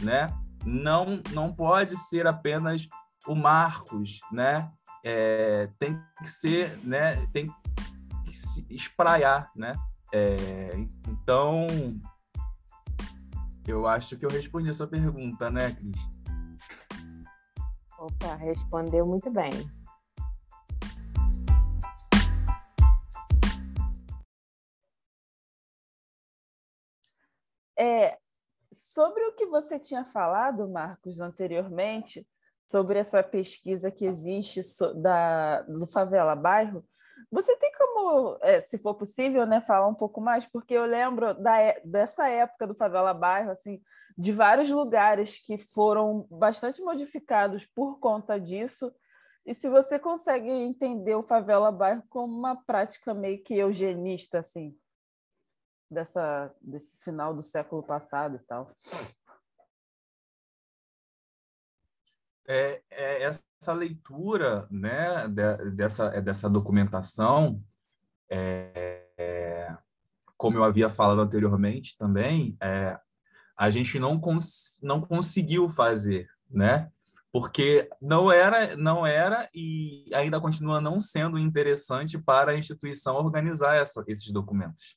né? 0.00 0.32
Não, 0.64 1.22
não 1.32 1.52
pode 1.52 1.96
ser 1.96 2.26
apenas 2.26 2.88
o 3.26 3.34
Marcos, 3.34 4.20
né? 4.32 4.70
É, 5.04 5.68
tem 5.78 6.00
que 6.18 6.28
ser, 6.28 6.78
né? 6.84 7.26
Tem 7.32 7.46
que 8.24 8.32
se 8.32 8.66
espraiar, 8.70 9.50
né? 9.54 9.72
É, 10.12 10.72
então, 11.06 11.66
eu 13.66 13.86
acho 13.86 14.16
que 14.16 14.24
eu 14.24 14.30
respondi 14.30 14.70
a 14.70 14.74
sua 14.74 14.86
pergunta, 14.86 15.50
né, 15.50 15.72
Cris? 15.72 16.00
Opa, 17.98 18.34
respondeu 18.36 19.06
muito 19.06 19.30
bem. 19.30 19.50
É, 27.78 28.18
sobre 28.72 29.24
o 29.24 29.34
que 29.34 29.46
você 29.46 29.78
tinha 29.78 30.04
falado, 30.04 30.68
Marcos, 30.68 31.20
anteriormente, 31.20 32.26
sobre 32.70 32.98
essa 32.98 33.22
pesquisa 33.22 33.90
que 33.90 34.04
existe 34.04 34.60
da, 34.96 35.62
do 35.62 35.86
Favela 35.86 36.34
Bairro, 36.34 36.84
você 37.30 37.56
tem 37.56 37.70
como, 37.72 38.38
é, 38.40 38.60
se 38.60 38.78
for 38.78 38.94
possível, 38.94 39.44
né, 39.46 39.60
falar 39.60 39.86
um 39.86 39.94
pouco 39.94 40.20
mais? 40.20 40.46
Porque 40.46 40.74
eu 40.74 40.84
lembro 40.84 41.34
da, 41.34 41.60
é, 41.60 41.80
dessa 41.84 42.28
época 42.28 42.66
do 42.66 42.74
Favela 42.74 43.12
Bairro, 43.12 43.50
assim, 43.50 43.80
de 44.16 44.32
vários 44.32 44.70
lugares 44.70 45.38
que 45.38 45.58
foram 45.58 46.26
bastante 46.30 46.80
modificados 46.82 47.66
por 47.66 47.98
conta 47.98 48.38
disso. 48.38 48.92
E 49.44 49.54
se 49.54 49.68
você 49.68 49.98
consegue 49.98 50.50
entender 50.50 51.14
o 51.14 51.22
Favela 51.22 51.72
Bairro 51.72 52.02
como 52.08 52.36
uma 52.36 52.56
prática 52.56 53.12
meio 53.14 53.42
que 53.42 53.54
eugenista, 53.54 54.38
assim, 54.38 54.74
dessa, 55.90 56.54
desse 56.60 57.02
final 57.02 57.34
do 57.34 57.42
século 57.42 57.82
passado 57.82 58.36
e 58.36 58.38
tal. 58.40 58.74
É, 62.46 62.82
é, 62.90 63.22
essa 63.22 63.72
leitura 63.72 64.66
né, 64.70 65.28
de, 65.28 65.70
dessa, 65.72 66.08
dessa 66.20 66.48
documentação, 66.48 67.62
é, 68.30 69.06
é, 69.18 69.76
como 70.36 70.56
eu 70.56 70.64
havia 70.64 70.88
falado 70.88 71.20
anteriormente 71.20 71.96
também, 71.98 72.56
é, 72.62 72.98
a 73.56 73.70
gente 73.70 73.98
não, 73.98 74.18
cons 74.18 74.78
não 74.82 75.00
conseguiu 75.00 75.68
fazer, 75.68 76.30
né? 76.48 76.90
porque 77.30 77.88
não 78.00 78.32
era, 78.32 78.76
não 78.76 79.06
era 79.06 79.48
e 79.54 80.10
ainda 80.14 80.40
continua 80.40 80.80
não 80.80 80.98
sendo 80.98 81.38
interessante 81.38 82.18
para 82.18 82.52
a 82.52 82.56
instituição 82.56 83.16
organizar 83.16 83.76
essa, 83.76 84.02
esses 84.06 84.30
documentos. 84.30 84.96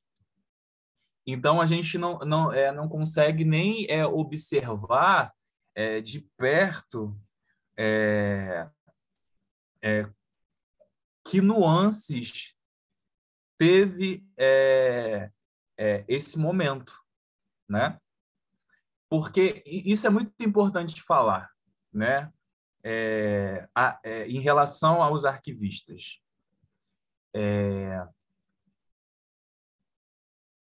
Então 1.25 1.61
a 1.61 1.67
gente 1.67 1.97
não, 1.97 2.17
não, 2.19 2.51
é, 2.51 2.71
não 2.71 2.89
consegue 2.89 3.45
nem 3.45 3.85
é, 3.89 4.05
observar 4.05 5.33
é, 5.75 6.01
de 6.01 6.21
perto 6.37 7.15
é, 7.77 8.69
é, 9.81 10.09
que 11.25 11.41
nuances 11.41 12.55
teve 13.57 14.25
é, 14.37 15.31
é, 15.77 16.03
esse 16.07 16.37
momento, 16.37 16.99
né? 17.69 17.99
Porque 19.09 19.61
isso 19.65 20.07
é 20.07 20.09
muito 20.09 20.33
importante 20.39 20.95
de 20.95 21.01
falar, 21.01 21.51
né? 21.93 22.31
É, 22.83 23.67
a, 23.75 23.99
em 24.25 24.39
relação 24.39 25.03
aos 25.03 25.25
arquivistas. 25.25 26.19
É, 27.33 28.03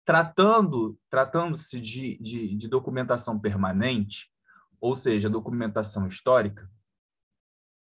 tratando 0.06 0.98
tratando-se 1.10 1.80
de, 1.80 2.18
de, 2.20 2.56
de, 2.56 2.68
documentação 2.68 3.40
permanente, 3.40 4.32
ou 4.80 4.96
seja, 4.96 5.30
documentação 5.30 6.08
histórica, 6.08 6.70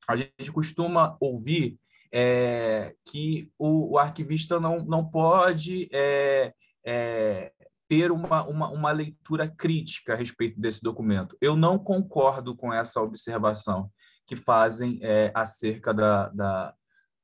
a 0.07 0.15
gente 0.15 0.51
costuma 0.51 1.15
ouvir 1.19 1.79
é, 2.11 2.95
que 3.05 3.51
o, 3.57 3.93
o, 3.93 3.97
arquivista 3.99 4.59
não, 4.59 4.83
não 4.83 5.05
pode 5.05 5.87
é, 5.93 6.53
é, 6.83 7.53
ter 7.87 8.11
uma, 8.11 8.43
uma, 8.47 8.69
uma, 8.69 8.91
leitura 8.91 9.47
crítica 9.47 10.13
a 10.13 10.15
respeito 10.15 10.59
desse 10.59 10.81
documento. 10.81 11.37
Eu 11.39 11.55
não 11.55 11.77
concordo 11.77 12.55
com 12.55 12.73
essa 12.73 13.01
observação 13.01 13.91
que 14.25 14.35
fazem 14.35 14.99
é, 15.03 15.31
acerca 15.35 15.93
da, 15.93 16.29
da 16.29 16.73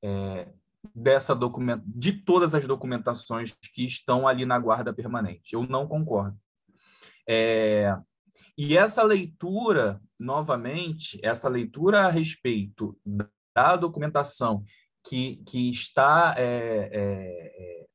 é, 0.04 0.48
dessa 0.94 1.36
documento, 1.36 1.84
de 1.86 2.14
todas 2.14 2.54
as 2.54 2.66
documentações 2.68 3.56
que 3.74 3.86
estão 3.86 4.28
ali 4.28 4.46
na 4.46 4.60
guarda 4.60 4.94
permanente. 4.94 5.54
Eu 5.54 5.64
não 5.64 5.88
concordo. 5.88 6.38
É, 7.28 7.96
e 8.58 8.78
essa 8.78 9.04
leitura, 9.04 10.02
novamente, 10.20 11.20
essa 11.24 11.50
leitura 11.50 12.06
a 12.06 12.12
respeito 12.12 12.98
da 13.56 13.76
documentação 13.76 14.64
que, 15.04 15.38
que 15.46 15.70
está 15.72 16.36
é, 16.38 16.44
é, 16.44 16.92
é, 16.94 17.86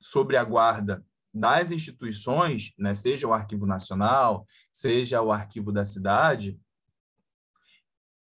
sobre 0.00 0.36
a 0.36 0.44
guarda 0.44 1.04
das 1.32 1.70
instituições, 1.70 2.72
né, 2.76 2.94
seja 2.94 3.26
o 3.26 3.32
Arquivo 3.32 3.66
Nacional, 3.66 4.46
seja 4.72 5.22
o 5.22 5.30
Arquivo 5.30 5.70
da 5.70 5.84
Cidade, 5.84 6.58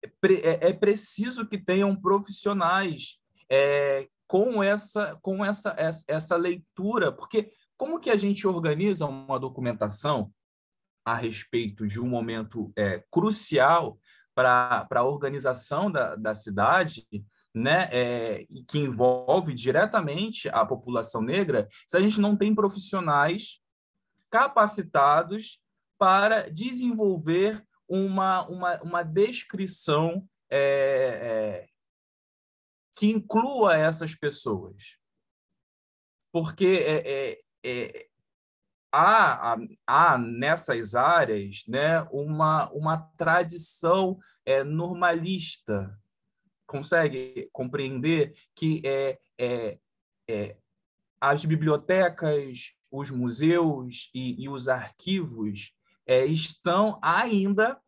é, 0.02 0.10
é, 0.32 0.70
é 0.70 0.72
preciso 0.72 1.46
que 1.46 1.58
tenham 1.58 1.94
profissionais 1.94 3.18
é, 3.50 4.08
com 4.26 4.62
essa 4.62 5.18
com 5.22 5.44
essa, 5.44 5.74
essa, 5.76 6.04
essa 6.08 6.36
leitura, 6.36 7.12
porque 7.12 7.50
como 7.76 8.00
que 8.00 8.10
a 8.10 8.16
gente 8.16 8.46
organiza 8.46 9.06
uma 9.06 9.38
documentação 9.38 10.32
a 11.04 11.14
respeito 11.14 11.86
de 11.86 12.00
um 12.00 12.08
momento 12.08 12.72
é, 12.76 13.04
crucial 13.10 13.98
para 14.34 14.86
a 14.90 15.04
organização 15.04 15.90
da, 15.90 16.14
da 16.16 16.34
cidade, 16.34 17.06
né, 17.54 17.88
é, 17.90 18.46
que 18.68 18.78
envolve 18.78 19.54
diretamente 19.54 20.48
a 20.50 20.66
população 20.66 21.22
negra, 21.22 21.68
se 21.86 21.96
a 21.96 22.00
gente 22.00 22.20
não 22.20 22.36
tem 22.36 22.54
profissionais 22.54 23.60
capacitados 24.30 25.58
para 25.98 26.50
desenvolver 26.50 27.64
uma, 27.88 28.46
uma, 28.48 28.82
uma 28.82 29.02
descrição 29.02 30.28
é, 30.50 30.58
é, 30.58 31.66
que 32.96 33.10
inclua 33.10 33.76
essas 33.76 34.14
pessoas. 34.14 34.96
Porque 36.32 36.82
é, 36.84 37.02
é, 37.06 37.40
é 37.64 38.06
há, 38.90 39.56
há 39.86 40.18
nessas 40.18 40.94
áreas 40.94 41.62
né, 41.68 42.02
uma, 42.10 42.70
uma 42.70 42.96
tradição 43.16 44.18
é, 44.44 44.64
normalista. 44.64 45.98
Consegue 46.66 47.48
compreender 47.52 48.34
que 48.54 48.82
é, 48.84 49.18
é, 50.28 50.56
as 51.20 51.44
bibliotecas, 51.44 52.74
os 52.90 53.10
museus 53.10 54.10
e, 54.14 54.42
e 54.42 54.48
os 54.48 54.68
arquivos 54.68 55.72
é, 56.06 56.24
estão 56.24 56.98
ainda 57.02 57.80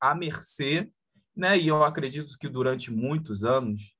à 0.00 0.14
mercê, 0.14 0.90
né? 1.36 1.56
E 1.56 1.68
eu 1.68 1.84
acredito 1.84 2.36
que 2.38 2.48
durante 2.48 2.90
muitos 2.90 3.44
anos, 3.44 3.94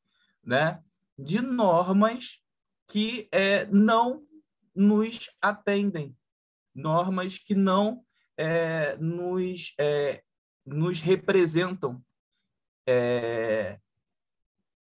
né? 0.45 0.83
De 1.19 1.41
normas 1.41 2.41
que 2.87 3.29
é, 3.33 3.67
não 3.67 4.25
nos 4.75 5.31
atendem, 5.43 6.17
normas 6.75 7.37
que 7.37 7.55
não 7.55 8.05
é, 8.37 8.97
nos, 8.97 9.75
é, 9.79 10.23
nos 10.65 11.01
representam. 11.01 12.03
É, 12.87 13.79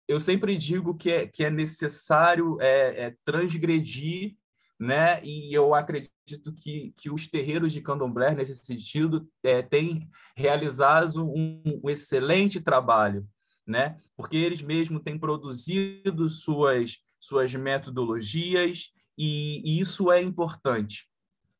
eu 0.07 0.19
sempre 0.19 0.57
digo 0.57 0.95
que 0.95 1.11
é, 1.11 1.27
que 1.27 1.45
é 1.45 1.49
necessário 1.49 2.57
é, 2.59 3.05
é, 3.05 3.15
transgredir, 3.23 4.35
né? 4.79 5.23
e 5.23 5.53
eu 5.53 5.73
acredito 5.73 6.53
que, 6.55 6.93
que 6.97 7.09
os 7.09 7.27
terreiros 7.27 7.71
de 7.71 7.81
candomblé, 7.81 8.35
nesse 8.35 8.55
sentido, 8.55 9.29
é, 9.43 9.61
têm 9.61 10.09
realizado 10.35 11.25
um, 11.25 11.61
um 11.83 11.89
excelente 11.89 12.59
trabalho, 12.59 13.25
né? 13.65 13.97
porque 14.15 14.37
eles 14.37 14.61
mesmos 14.61 15.01
têm 15.03 15.17
produzido 15.17 16.27
suas, 16.29 16.97
suas 17.19 17.53
metodologias, 17.55 18.91
e, 19.17 19.61
e 19.63 19.79
isso 19.79 20.11
é 20.11 20.21
importante. 20.21 21.07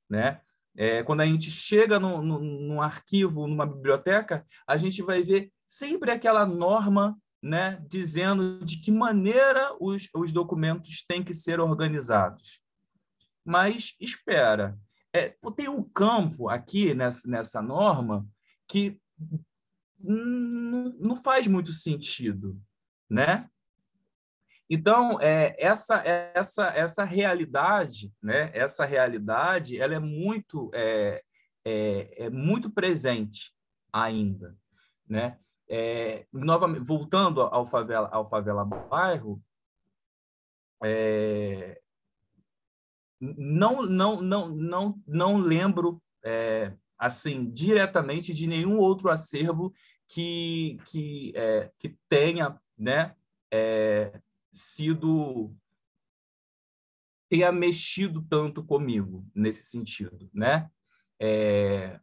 Né? 0.10 0.42
É, 0.76 1.04
quando 1.04 1.22
a 1.22 1.26
gente 1.26 1.52
chega 1.52 2.00
no, 2.00 2.22
no, 2.22 2.40
num 2.40 2.82
arquivo, 2.82 3.48
numa 3.48 3.66
biblioteca, 3.66 4.46
a 4.68 4.76
gente 4.76 5.02
vai 5.02 5.24
ver 5.24 5.52
sempre 5.68 6.12
aquela 6.12 6.46
norma 6.46 7.18
né, 7.42 7.84
dizendo 7.90 8.64
de 8.64 8.78
que 8.78 8.92
maneira 8.92 9.76
os, 9.80 10.10
os 10.16 10.32
documentos 10.32 11.04
têm 11.06 11.22
que 11.22 11.34
ser 11.34 11.60
organizados. 11.60 12.62
Mas 13.46 13.96
espera, 14.00 14.80
é, 15.14 15.36
tem 15.56 15.68
um 15.68 15.84
campo 15.84 16.48
aqui 16.48 16.94
nessa, 16.94 17.30
nessa 17.30 17.62
norma 17.62 18.26
que 18.68 18.98
não 20.04 21.16
faz 21.16 21.48
muito 21.48 21.72
sentido, 21.72 22.60
né? 23.10 23.50
Então, 24.70 25.20
é, 25.22 25.56
essa, 25.58 25.96
essa, 26.04 26.68
essa 26.70 27.04
realidade, 27.04 28.12
né, 28.22 28.50
essa 28.54 28.86
realidade, 28.86 29.80
ela 29.80 29.94
é 29.94 30.00
muito, 30.00 30.72
é, 30.74 31.24
é, 31.66 32.26
é 32.26 32.30
muito 32.30 32.70
presente 32.70 33.54
ainda, 33.92 34.58
né? 35.08 35.38
É, 35.70 36.26
novamente, 36.32 36.84
voltando 36.84 37.42
ao 37.42 37.66
favela, 37.66 38.10
ao 38.12 38.28
favela 38.28 38.66
bairro, 38.66 39.42
é, 40.84 41.80
não, 43.20 43.84
não, 43.84 44.22
não, 44.22 44.50
não, 44.50 45.02
não 45.08 45.38
lembro 45.38 46.02
é, 46.24 46.74
assim 46.98 47.50
diretamente 47.52 48.34
de 48.34 48.48
nenhum 48.48 48.78
outro 48.78 49.10
acervo 49.10 49.74
que, 50.14 50.78
que, 50.86 51.34
é, 51.36 51.72
que 51.80 51.98
tenha 52.08 52.56
né, 52.78 53.16
é, 53.52 54.22
sido 54.52 55.56
tenha 57.28 57.52
mexido 57.52 58.22
tanto 58.30 58.64
comigo 58.64 59.26
nesse 59.34 59.64
sentido, 59.64 60.30
né? 60.32 60.70
É, 61.20 62.00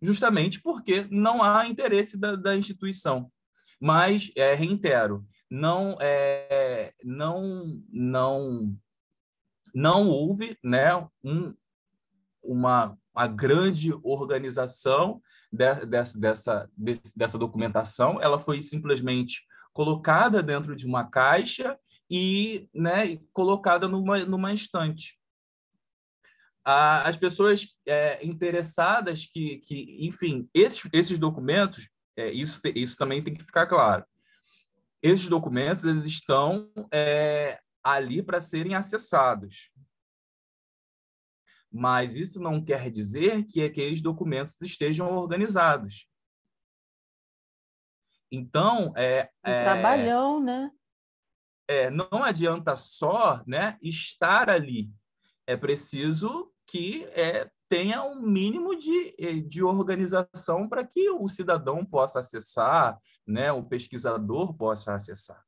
justamente 0.00 0.62
porque 0.62 1.06
não 1.10 1.42
há 1.42 1.68
interesse 1.68 2.18
da, 2.18 2.34
da 2.36 2.56
instituição. 2.56 3.30
Mas 3.78 4.32
é, 4.34 4.54
reitero, 4.54 5.26
não 5.50 5.98
é, 6.00 6.94
não 7.04 7.82
não 7.90 8.74
não 9.74 10.08
houve, 10.08 10.56
né, 10.64 10.94
um, 11.22 11.54
uma, 12.42 12.98
uma 13.14 13.26
grande 13.26 13.92
organização 14.02 15.20
de, 15.50 15.86
dessa, 15.86 16.18
dessa, 16.18 16.70
dessa 17.14 17.38
documentação. 17.38 18.20
Ela 18.20 18.38
foi 18.38 18.62
simplesmente 18.62 19.42
colocada 19.72 20.42
dentro 20.42 20.74
de 20.74 20.86
uma 20.86 21.04
caixa 21.04 21.78
e 22.10 22.68
né, 22.74 23.18
colocada 23.32 23.88
numa, 23.88 24.18
numa 24.24 24.52
estante. 24.52 25.18
as 26.64 27.16
pessoas 27.16 27.66
é, 27.86 28.24
interessadas 28.24 29.26
que, 29.26 29.58
que, 29.58 30.06
enfim, 30.06 30.48
esses, 30.54 30.88
esses 30.92 31.18
documentos, 31.18 31.88
é, 32.16 32.30
isso, 32.30 32.60
isso 32.74 32.96
também 32.96 33.22
tem 33.22 33.34
que 33.34 33.44
ficar 33.44 33.66
claro. 33.66 34.04
Esses 35.02 35.26
documentos 35.26 35.84
eles 35.84 36.06
estão 36.06 36.70
é, 36.92 37.58
ali 37.82 38.22
para 38.22 38.40
serem 38.40 38.74
acessados. 38.74 39.71
Mas 41.72 42.16
isso 42.16 42.40
não 42.40 42.62
quer 42.62 42.90
dizer 42.90 43.44
que 43.44 43.62
aqueles 43.62 44.02
documentos 44.02 44.60
estejam 44.60 45.10
organizados. 45.10 46.06
Então, 48.30 48.92
é. 48.96 49.30
É, 49.42 49.64
trabalhão, 49.64 50.42
né? 50.42 50.70
É, 51.68 51.90
não 51.90 52.22
adianta 52.22 52.76
só 52.76 53.42
né, 53.46 53.78
estar 53.80 54.50
ali. 54.50 54.90
É 55.46 55.56
preciso 55.56 56.52
que 56.66 57.04
é, 57.12 57.50
tenha 57.72 58.04
um 58.04 58.20
mínimo 58.20 58.76
de, 58.76 59.14
eh, 59.18 59.40
de 59.40 59.62
organização 59.62 60.68
para 60.68 60.86
que 60.86 61.08
o 61.08 61.26
cidadão 61.26 61.84
possa 61.86 62.18
acessar, 62.20 62.98
né, 63.26 63.50
o 63.50 63.64
pesquisador 63.64 64.52
possa 64.54 64.94
acessar. 64.94 65.42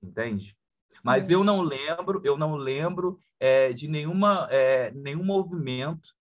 Entende? 0.00 0.56
Mas 1.02 1.30
eu 1.30 1.42
não 1.42 1.60
lembro, 1.62 2.20
eu 2.24 2.36
não 2.36 2.56
lembro 2.56 3.18
é, 3.40 3.72
de 3.72 3.88
nenhuma, 3.88 4.48
é, 4.50 4.90
nenhum 4.92 5.24
movimento 5.24 6.14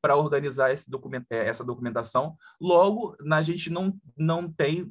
para 0.00 0.16
organizar 0.16 0.72
esse 0.72 0.90
documento, 0.90 1.26
é, 1.30 1.46
essa 1.46 1.64
documentação. 1.64 2.36
Logo, 2.60 3.16
a 3.30 3.42
gente 3.42 3.70
não, 3.70 3.98
não 4.16 4.50
tem 4.50 4.90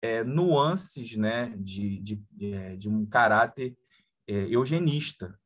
é, 0.00 0.24
nuances 0.24 1.16
né, 1.16 1.54
de, 1.58 2.00
de, 2.00 2.22
de, 2.30 2.54
é, 2.54 2.76
um 2.88 3.06
caráter 3.06 3.76
é, 4.26 4.46
eugenista. 4.48 5.38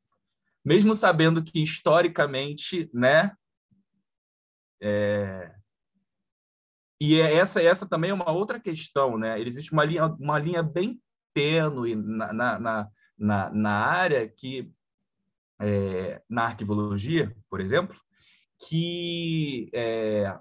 Mesmo 0.65 0.95
sabendo 0.95 1.43
que, 1.43 1.63
historicamente, 1.63 2.91
né, 2.93 3.33
e 7.01 7.21
essa, 7.21 7.63
essa 7.63 7.87
também 7.87 8.11
é 8.11 8.15
uma 8.15 8.31
outra 8.31 8.59
questão, 8.59 9.19
né? 9.19 9.41
Existe 9.41 9.73
uma 9.73 9.85
linha, 9.85 10.07
uma 10.07 10.39
linha 10.39 10.63
bem 10.63 11.01
tênue 11.37 11.95
na, 11.95 12.33
na, 12.33 12.91
na, 13.19 13.51
na 13.51 13.71
área 13.71 14.27
que, 14.27 14.73
é, 15.61 16.23
na 16.27 16.45
arquivologia, 16.45 17.37
por 17.51 17.61
exemplo, 17.61 18.01
que, 18.59 19.71
é, 19.75 20.35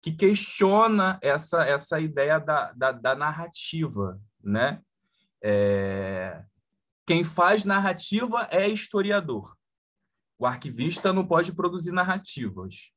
que 0.00 0.12
questiona 0.12 1.18
essa, 1.20 1.64
essa 1.64 1.98
ideia 1.98 2.38
da, 2.38 2.70
da, 2.72 2.92
da 2.92 3.16
narrativa. 3.16 4.20
Né? 4.40 4.80
É, 5.42 6.44
quem 7.04 7.24
faz 7.24 7.64
narrativa 7.64 8.46
é 8.48 8.68
historiador. 8.68 9.56
O 10.38 10.46
arquivista 10.46 11.12
não 11.12 11.26
pode 11.26 11.52
produzir 11.52 11.90
narrativas. 11.90 12.92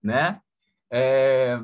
Né? 0.00 0.40
É, 0.92 1.60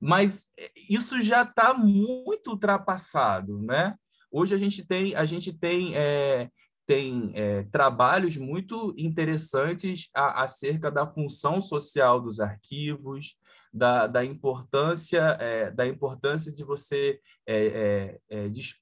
mas 0.00 0.46
isso 0.88 1.20
já 1.20 1.42
está 1.42 1.74
muito 1.74 2.50
ultrapassado, 2.50 3.60
né? 3.62 3.94
Hoje 4.30 4.54
a 4.54 4.58
gente 4.58 4.86
tem 4.86 5.14
a 5.14 5.24
gente 5.24 5.52
tem 5.52 5.96
é, 5.96 6.48
tem 6.86 7.32
é, 7.34 7.64
trabalhos 7.64 8.36
muito 8.36 8.94
interessantes 8.96 10.08
a, 10.14 10.44
acerca 10.44 10.90
da 10.90 11.06
função 11.06 11.60
social 11.60 12.20
dos 12.20 12.38
arquivos, 12.38 13.36
da, 13.72 14.06
da 14.06 14.24
importância 14.24 15.36
é, 15.40 15.70
da 15.70 15.86
importância 15.86 16.52
de 16.52 16.62
você 16.64 17.20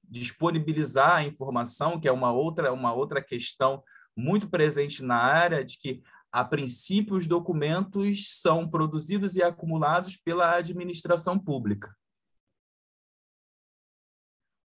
disponibilizar 0.09 1.15
a 1.15 1.23
informação, 1.23 1.99
que 1.99 2.07
é 2.07 2.11
uma 2.11 2.31
outra 2.31 2.71
uma 2.71 2.93
outra 2.93 3.21
questão 3.21 3.81
muito 4.15 4.49
presente 4.49 5.03
na 5.03 5.17
área 5.17 5.63
de 5.63 5.77
que 5.77 6.01
a 6.31 6.43
princípio 6.43 7.15
os 7.15 7.27
documentos 7.27 8.39
são 8.41 8.69
produzidos 8.69 9.35
e 9.35 9.43
acumulados 9.43 10.15
pela 10.15 10.55
administração 10.55 11.39
pública. 11.39 11.95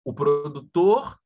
O 0.04 0.12
produtor 0.12 1.18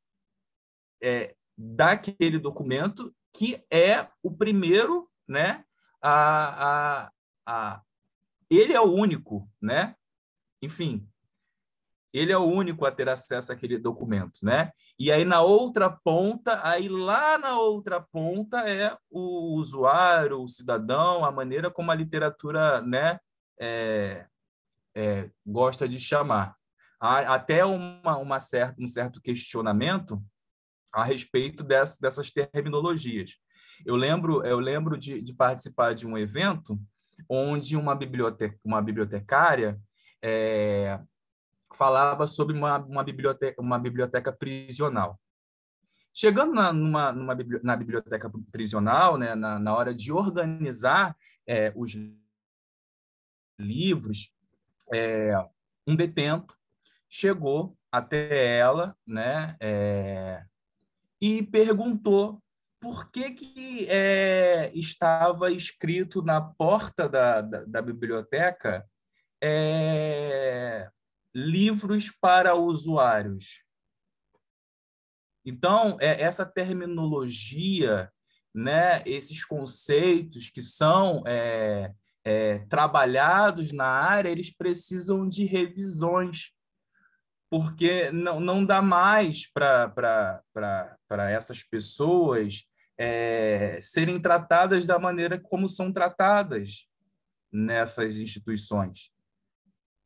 é, 1.02 1.34
daquele 1.56 2.38
documento, 2.38 3.14
que 3.32 3.64
é 3.70 4.08
o 4.22 4.30
primeiro, 4.30 5.10
né? 5.26 5.64
A, 6.00 7.06
a, 7.06 7.12
a, 7.46 7.82
ele 8.50 8.72
é 8.72 8.80
o 8.80 8.92
único, 8.92 9.50
né? 9.60 9.96
Enfim, 10.62 11.08
ele 12.16 12.32
é 12.32 12.38
o 12.38 12.44
único 12.44 12.86
a 12.86 12.90
ter 12.90 13.08
acesso 13.08 13.52
àquele 13.52 13.78
documento, 13.78 14.40
né? 14.42 14.72
E 14.98 15.12
aí 15.12 15.24
na 15.24 15.42
outra 15.42 15.90
ponta, 15.90 16.60
aí 16.66 16.88
lá 16.88 17.36
na 17.36 17.58
outra 17.58 18.00
ponta 18.00 18.58
é 18.68 18.96
o 19.10 19.54
usuário, 19.54 20.40
o 20.40 20.48
cidadão, 20.48 21.24
a 21.24 21.30
maneira 21.30 21.70
como 21.70 21.90
a 21.90 21.94
literatura, 21.94 22.80
né, 22.80 23.18
é, 23.60 24.26
é, 24.94 25.30
gosta 25.44 25.86
de 25.86 25.98
chamar. 25.98 26.56
Há 26.98 27.34
até 27.34 27.64
uma, 27.66 28.16
uma 28.16 28.40
certa, 28.40 28.82
um 28.82 28.88
certo 28.88 29.20
questionamento 29.20 30.22
a 30.90 31.04
respeito 31.04 31.62
dessas, 31.62 31.98
dessas 31.98 32.30
terminologias. 32.30 33.32
Eu 33.84 33.94
lembro, 33.94 34.42
eu 34.46 34.58
lembro 34.58 34.96
de, 34.96 35.20
de 35.20 35.34
participar 35.34 35.94
de 35.94 36.06
um 36.06 36.16
evento 36.16 36.80
onde 37.28 37.76
uma, 37.76 37.94
biblioteca, 37.94 38.58
uma 38.64 38.80
bibliotecária 38.80 39.78
é, 40.22 40.98
falava 41.76 42.26
sobre 42.26 42.56
uma, 42.56 42.78
uma, 42.78 43.04
biblioteca, 43.04 43.60
uma 43.60 43.78
biblioteca 43.78 44.32
prisional. 44.32 45.20
Chegando 46.12 46.54
na, 46.54 46.72
numa, 46.72 47.12
numa, 47.12 47.36
na 47.62 47.76
biblioteca 47.76 48.30
prisional, 48.50 49.18
né, 49.18 49.34
na, 49.34 49.58
na 49.58 49.74
hora 49.74 49.94
de 49.94 50.10
organizar 50.10 51.16
é, 51.46 51.72
os 51.76 51.92
livros, 53.58 54.32
é, 54.92 55.32
um 55.86 55.94
detento 55.94 56.56
chegou 57.08 57.76
até 57.90 58.58
ela 58.58 58.96
né, 59.06 59.56
é, 59.60 60.44
e 61.20 61.42
perguntou 61.42 62.42
por 62.80 63.10
que, 63.10 63.30
que 63.32 63.86
é, 63.88 64.70
estava 64.74 65.50
escrito 65.50 66.22
na 66.22 66.40
porta 66.40 67.08
da, 67.08 67.40
da, 67.40 67.64
da 67.64 67.82
biblioteca 67.82 68.86
é, 69.42 70.90
livros 71.36 72.10
para 72.10 72.54
usuários. 72.54 73.62
Então, 75.44 75.98
é, 76.00 76.22
essa 76.22 76.46
terminologia, 76.46 78.10
né, 78.54 79.02
esses 79.04 79.44
conceitos 79.44 80.48
que 80.48 80.62
são 80.62 81.22
é, 81.26 81.92
é, 82.24 82.60
trabalhados 82.70 83.70
na 83.70 83.84
área, 83.86 84.30
eles 84.30 84.50
precisam 84.50 85.28
de 85.28 85.44
revisões, 85.44 86.52
porque 87.50 88.10
não, 88.10 88.40
não 88.40 88.64
dá 88.64 88.80
mais 88.80 89.46
para 89.52 90.42
essas 91.30 91.62
pessoas 91.62 92.64
é, 92.98 93.78
serem 93.82 94.18
tratadas 94.18 94.86
da 94.86 94.98
maneira 94.98 95.38
como 95.38 95.68
são 95.68 95.92
tratadas 95.92 96.88
nessas 97.52 98.16
instituições, 98.16 99.10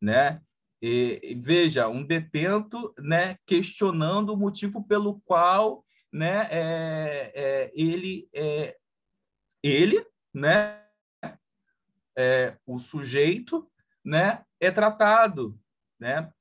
né? 0.02 0.42
E, 0.82 1.38
veja, 1.40 1.88
um 1.88 2.04
detento, 2.04 2.94
né, 2.98 3.36
questionando 3.44 4.32
o 4.32 4.36
motivo 4.36 4.82
pelo 4.82 5.20
qual, 5.20 5.84
né, 6.12 6.48
é, 6.50 7.32
é, 7.34 7.72
ele, 7.74 8.28
é, 8.34 8.76
ele, 9.62 10.04
né, 10.32 10.82
é, 12.16 12.56
o 12.66 12.78
sujeito, 12.78 13.70
né, 14.04 14.42
é 14.58 14.70
tratado, 14.70 15.58
né? 15.98 16.32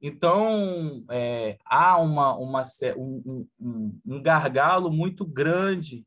Então, 0.00 1.04
é, 1.10 1.58
há 1.64 1.96
uma, 1.98 2.36
uma, 2.36 2.62
um, 2.96 3.46
um, 3.60 4.00
um 4.04 4.22
gargalo 4.22 4.90
muito 4.90 5.24
grande 5.24 6.04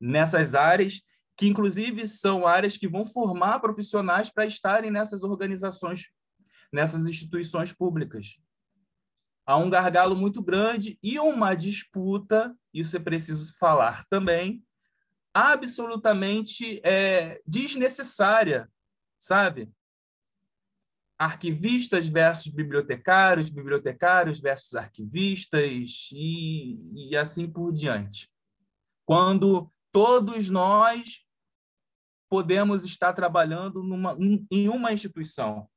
nessas 0.00 0.54
áreas, 0.54 1.02
que 1.36 1.46
inclusive 1.46 2.08
são 2.08 2.46
áreas 2.46 2.76
que 2.76 2.88
vão 2.88 3.04
formar 3.04 3.60
profissionais 3.60 4.30
para 4.30 4.46
estarem 4.46 4.90
nessas 4.90 5.22
organizações, 5.22 6.10
nessas 6.72 7.06
instituições 7.06 7.72
públicas. 7.72 8.38
Há 9.44 9.56
um 9.56 9.68
gargalo 9.68 10.16
muito 10.16 10.42
grande 10.42 10.98
e 11.02 11.18
uma 11.18 11.54
disputa, 11.54 12.56
isso 12.72 12.96
é 12.96 13.00
preciso 13.00 13.56
falar 13.58 14.04
também, 14.08 14.64
absolutamente 15.34 16.80
é, 16.84 17.40
desnecessária, 17.46 18.70
sabe? 19.20 19.70
arquivistas 21.22 22.08
versus 22.08 22.52
bibliotecários, 22.52 23.48
bibliotecários 23.48 24.40
versus 24.40 24.74
arquivistas 24.74 26.10
e, 26.12 27.10
e 27.10 27.16
assim 27.16 27.48
por 27.48 27.72
diante. 27.72 28.28
Quando 29.06 29.70
todos 29.92 30.48
nós 30.48 31.24
podemos 32.28 32.82
estar 32.82 33.12
trabalhando 33.12 33.82
numa, 33.82 34.16
em 34.50 34.68
uma 34.68 34.92
instituição. 34.92 35.68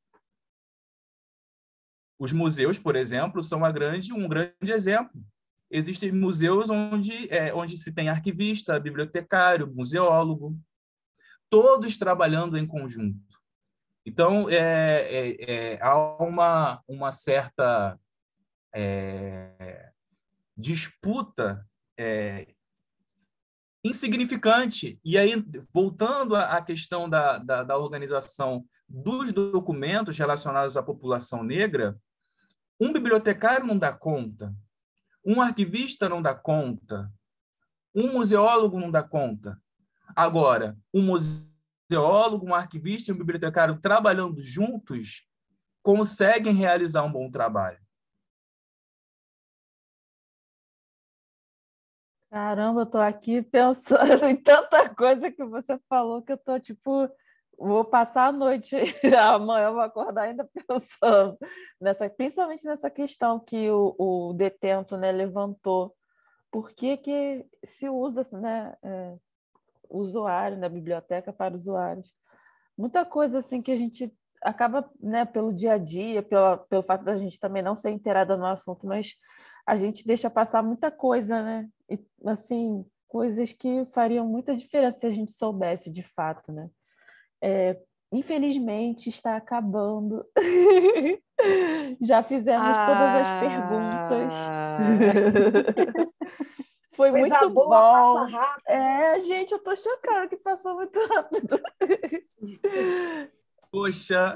Os 2.18 2.32
museus, 2.32 2.80
por 2.80 2.96
exemplo, 2.96 3.44
são 3.44 3.60
grande, 3.72 4.14
um 4.14 4.28
grande 4.28 4.72
exemplo. 4.72 5.22
Existem 5.70 6.12
museus 6.12 6.70
onde, 6.70 7.28
é, 7.34 7.54
onde 7.54 7.78
se 7.78 7.92
tem 7.92 8.10
arquivista, 8.10 8.80
bibliotecário, 8.80 9.74
museólogo, 9.74 10.58
todos 11.50 11.98
trabalhando 11.98 12.58
em 12.58 12.66
conjunto. 12.66 13.20
Então, 14.06 14.48
é, 14.50 15.02
é, 15.02 15.74
é, 15.74 15.82
há 15.82 15.98
uma, 16.24 16.82
uma 16.88 17.12
certa 17.12 18.00
é, 18.74 19.92
disputa 20.56 21.66
é, 21.98 22.48
insignificante. 23.84 25.00
E 25.04 25.18
aí, 25.18 25.44
voltando 25.74 26.36
à 26.36 26.62
questão 26.62 27.10
da, 27.10 27.38
da, 27.40 27.64
da, 27.64 27.78
organização 27.78 28.66
dos 28.88 29.32
documentos 29.32 30.18
relacionados 30.18 30.78
à 30.78 30.84
população 30.84 31.44
negra, 31.44 31.98
um 32.80 32.92
bibliotecário 32.92 33.66
não 33.66 33.78
dá 33.78 33.92
conta, 33.92 34.54
um 35.26 35.42
arquivista 35.42 36.08
não 36.08 36.22
dá 36.22 36.34
conta, 36.36 37.12
um 37.94 38.12
museólogo 38.12 38.80
não 38.80 38.92
dá 38.92 39.02
conta. 39.02 39.60
Agora, 40.16 40.78
um 40.94 41.02
museu 41.02 41.56
teólogo, 41.88 42.46
um 42.46 42.56
arquivista 42.56 43.12
e 43.12 43.14
um 43.14 43.18
bibliotecário 43.18 43.80
trabalhando 43.80 44.42
juntos 44.42 45.28
conseguem 45.82 46.54
realizar 46.54 47.04
um 47.04 47.12
bom 47.12 47.30
trabalho. 47.30 47.80
Caramba, 52.30 52.82
eu 52.82 52.86
tô 52.86 52.98
aqui 52.98 53.42
pensando 53.42 54.26
em 54.26 54.36
tanta 54.36 54.90
coisa 54.94 55.32
que 55.32 55.44
você 55.46 55.80
falou 55.88 56.22
que 56.22 56.34
eu 56.34 56.38
tô 56.38 56.60
tipo, 56.60 57.10
vou 57.58 57.86
passar 57.86 58.28
a 58.28 58.32
noite, 58.32 58.76
amanhã 59.18 59.72
vou 59.72 59.82
acordar 59.82 60.24
ainda 60.24 60.50
pensando 60.68 61.38
nessa, 61.80 62.10
principalmente 62.10 62.66
nessa 62.66 62.90
questão 62.90 63.40
que 63.40 63.70
o, 63.70 63.96
o 63.98 64.34
detento 64.34 64.98
né, 64.98 65.12
levantou. 65.12 65.96
Por 66.52 66.72
que, 66.72 66.98
que 66.98 67.46
se 67.64 67.90
usa 67.90 68.26
né, 68.32 68.74
é, 68.84 69.16
usuário, 69.90 70.58
na 70.58 70.70
biblioteca 70.70 71.32
para 71.32 71.56
usuários. 71.56 72.14
Muita 72.78 73.06
coisa 73.06 73.40
assim 73.40 73.62
que 73.62 73.72
a 73.72 73.76
gente 73.76 74.14
acaba, 74.42 74.90
né, 75.00 75.26
pelo 75.26 75.54
dia 75.54 75.74
a 75.74 75.78
dia, 75.78 76.22
pelo, 76.22 76.58
pelo 76.68 76.84
fato 76.84 77.04
da 77.04 77.16
gente 77.16 77.40
também 77.40 77.64
não 77.64 77.76
ser 77.76 77.92
inteirada 77.92 78.38
no 78.38 78.46
assunto, 78.46 78.86
mas 78.86 79.14
a 79.66 79.76
gente 79.76 80.06
deixa 80.06 80.30
passar 80.30 80.62
muita 80.62 80.92
coisa, 80.92 81.42
né? 81.42 81.68
E, 81.90 82.00
assim, 82.26 82.86
coisas 83.08 83.54
que 83.54 83.86
fariam 83.86 84.28
muita 84.28 84.56
diferença 84.56 85.00
se 85.00 85.08
a 85.08 85.12
gente 85.12 85.32
soubesse 85.32 85.90
de 85.90 86.04
fato, 86.04 86.52
né? 86.52 86.70
É, 87.42 87.78
infelizmente 88.12 89.10
está 89.10 89.36
acabando. 89.36 90.26
Já 92.02 92.24
fizemos 92.24 92.78
ah... 92.78 92.86
todas 92.86 93.16
as 93.16 93.30
perguntas. 93.40 94.34
Ah. 94.34 94.78
Foi 96.96 97.12
Coisa 97.12 97.40
muito 97.40 97.50
boa, 97.50 98.26
bom. 98.26 98.40
É, 98.68 99.20
gente, 99.20 99.52
eu 99.52 99.60
tô 99.60 99.76
chocada 99.76 100.30
que 100.30 100.38
passou 100.38 100.76
muito 100.76 100.98
rápido. 101.08 101.62
Poxa. 103.70 104.36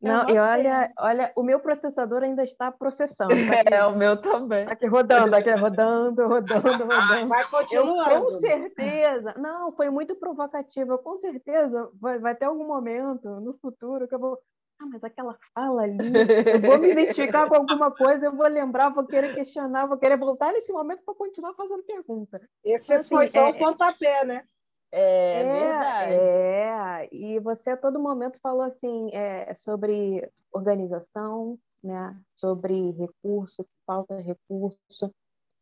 Não, 0.00 0.28
e 0.28 0.38
olha, 0.38 0.92
olha, 0.98 1.32
o 1.34 1.42
meu 1.42 1.58
processador 1.58 2.22
ainda 2.22 2.44
está 2.44 2.70
processando. 2.70 3.30
Tá 3.30 3.34
aqui, 3.60 3.74
é, 3.74 3.84
o 3.84 3.96
meu 3.96 4.16
também. 4.16 4.64
Tá 4.64 4.72
aqui 4.72 4.86
rodando, 4.86 5.34
aqui 5.34 5.50
rodando, 5.50 6.26
rodando, 6.28 6.68
rodando. 6.86 7.28
Vai 7.28 7.44
continuando. 7.50 8.10
Eu, 8.10 8.22
com 8.22 8.40
certeza. 8.40 9.34
Não, 9.36 9.72
foi 9.72 9.90
muito 9.90 10.14
provocativa. 10.14 10.96
Com 10.98 11.18
certeza 11.18 11.90
vai, 12.00 12.18
vai 12.18 12.34
ter 12.36 12.44
algum 12.44 12.66
momento 12.66 13.28
no 13.40 13.54
futuro 13.54 14.06
que 14.06 14.14
eu 14.14 14.20
vou 14.20 14.38
ah, 14.80 14.86
mas 14.92 15.02
aquela 15.02 15.36
fala 15.52 15.82
ali, 15.82 15.98
eu 15.98 16.60
vou 16.60 16.78
me 16.78 16.92
identificar 16.92 17.48
com 17.48 17.56
alguma 17.56 17.90
coisa, 17.90 18.26
eu 18.26 18.36
vou 18.36 18.46
lembrar, 18.46 18.90
vou 18.90 19.04
querer 19.04 19.34
questionar, 19.34 19.86
vou 19.86 19.98
querer 19.98 20.16
voltar 20.16 20.52
nesse 20.52 20.72
momento 20.72 21.02
para 21.04 21.16
continuar 21.16 21.52
fazendo 21.54 21.82
pergunta. 21.82 22.40
Esse 22.64 22.84
então, 22.84 22.96
assim, 22.96 23.08
foi 23.08 23.26
só 23.26 23.48
é, 23.48 23.50
o 23.50 23.58
pontapé, 23.58 24.24
né? 24.24 24.44
É, 24.90 25.40
é, 25.40 25.44
verdade. 25.44 26.14
É, 26.14 27.08
e 27.12 27.38
você 27.40 27.70
a 27.70 27.76
todo 27.76 27.98
momento 27.98 28.38
falou 28.40 28.62
assim 28.62 29.10
é, 29.12 29.54
sobre 29.54 30.28
organização, 30.52 31.58
né? 31.82 32.18
sobre 32.34 32.92
recurso, 32.92 33.66
falta 33.86 34.16
de 34.16 34.22
recurso, 34.22 35.12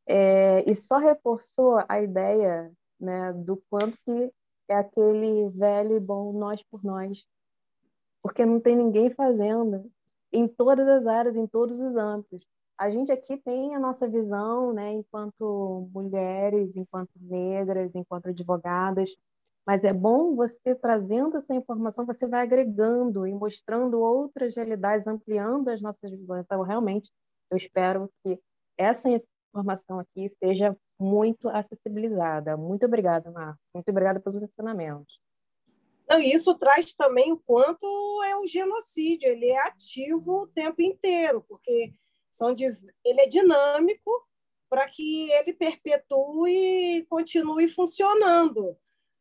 é, 0.06 0.70
e 0.70 0.74
só 0.76 0.98
reforçou 0.98 1.82
a 1.88 2.00
ideia 2.00 2.72
né, 2.98 3.32
do 3.32 3.60
quanto 3.68 3.98
que 4.04 4.32
é 4.68 4.74
aquele 4.74 5.48
velho 5.50 5.96
e 5.96 6.00
bom 6.00 6.32
nós 6.32 6.62
por 6.62 6.82
nós, 6.84 7.26
porque 8.22 8.46
não 8.46 8.60
tem 8.60 8.76
ninguém 8.76 9.10
fazendo 9.10 9.90
em 10.32 10.46
todas 10.46 10.86
as 10.88 11.06
áreas, 11.06 11.36
em 11.36 11.46
todos 11.46 11.80
os 11.80 11.96
âmbitos. 11.96 12.46
A 12.78 12.90
gente 12.90 13.10
aqui 13.10 13.38
tem 13.38 13.74
a 13.74 13.80
nossa 13.80 14.06
visão, 14.06 14.72
né, 14.72 14.92
enquanto 14.92 15.88
mulheres, 15.92 16.76
enquanto 16.76 17.10
negras, 17.20 17.94
enquanto 17.94 18.28
advogadas, 18.28 19.10
mas 19.66 19.82
é 19.82 19.92
bom 19.92 20.36
você 20.36 20.74
trazendo 20.74 21.38
essa 21.38 21.54
informação, 21.54 22.06
você 22.06 22.26
vai 22.26 22.42
agregando 22.42 23.26
e 23.26 23.34
mostrando 23.34 23.98
outras 23.98 24.54
realidades, 24.54 25.06
ampliando 25.06 25.68
as 25.68 25.82
nossas 25.82 26.10
visões. 26.10 26.44
Então, 26.44 26.62
realmente, 26.62 27.10
eu 27.50 27.56
espero 27.56 28.08
que 28.22 28.38
essa 28.78 29.08
informação 29.52 29.98
aqui 29.98 30.30
seja 30.38 30.76
muito 31.00 31.48
acessibilizada. 31.48 32.56
Muito 32.56 32.86
obrigada, 32.86 33.30
Marco. 33.30 33.58
Muito 33.74 33.88
obrigada 33.88 34.20
pelos 34.20 34.42
ensinamentos. 34.42 35.18
Não, 36.08 36.20
isso 36.20 36.54
traz 36.54 36.94
também 36.94 37.32
o 37.32 37.38
quanto 37.38 37.84
é 38.24 38.36
o 38.36 38.46
genocídio. 38.46 39.28
Ele 39.28 39.46
é 39.46 39.66
ativo 39.66 40.42
o 40.42 40.46
tempo 40.46 40.80
inteiro, 40.80 41.44
porque 41.48 41.92
são 42.36 42.52
de, 42.52 42.66
ele 43.04 43.20
é 43.20 43.26
dinâmico 43.26 44.10
para 44.68 44.86
que 44.88 45.30
ele 45.32 45.54
perpetue 45.54 46.98
e 46.98 47.06
continue 47.06 47.68
funcionando. 47.68 48.76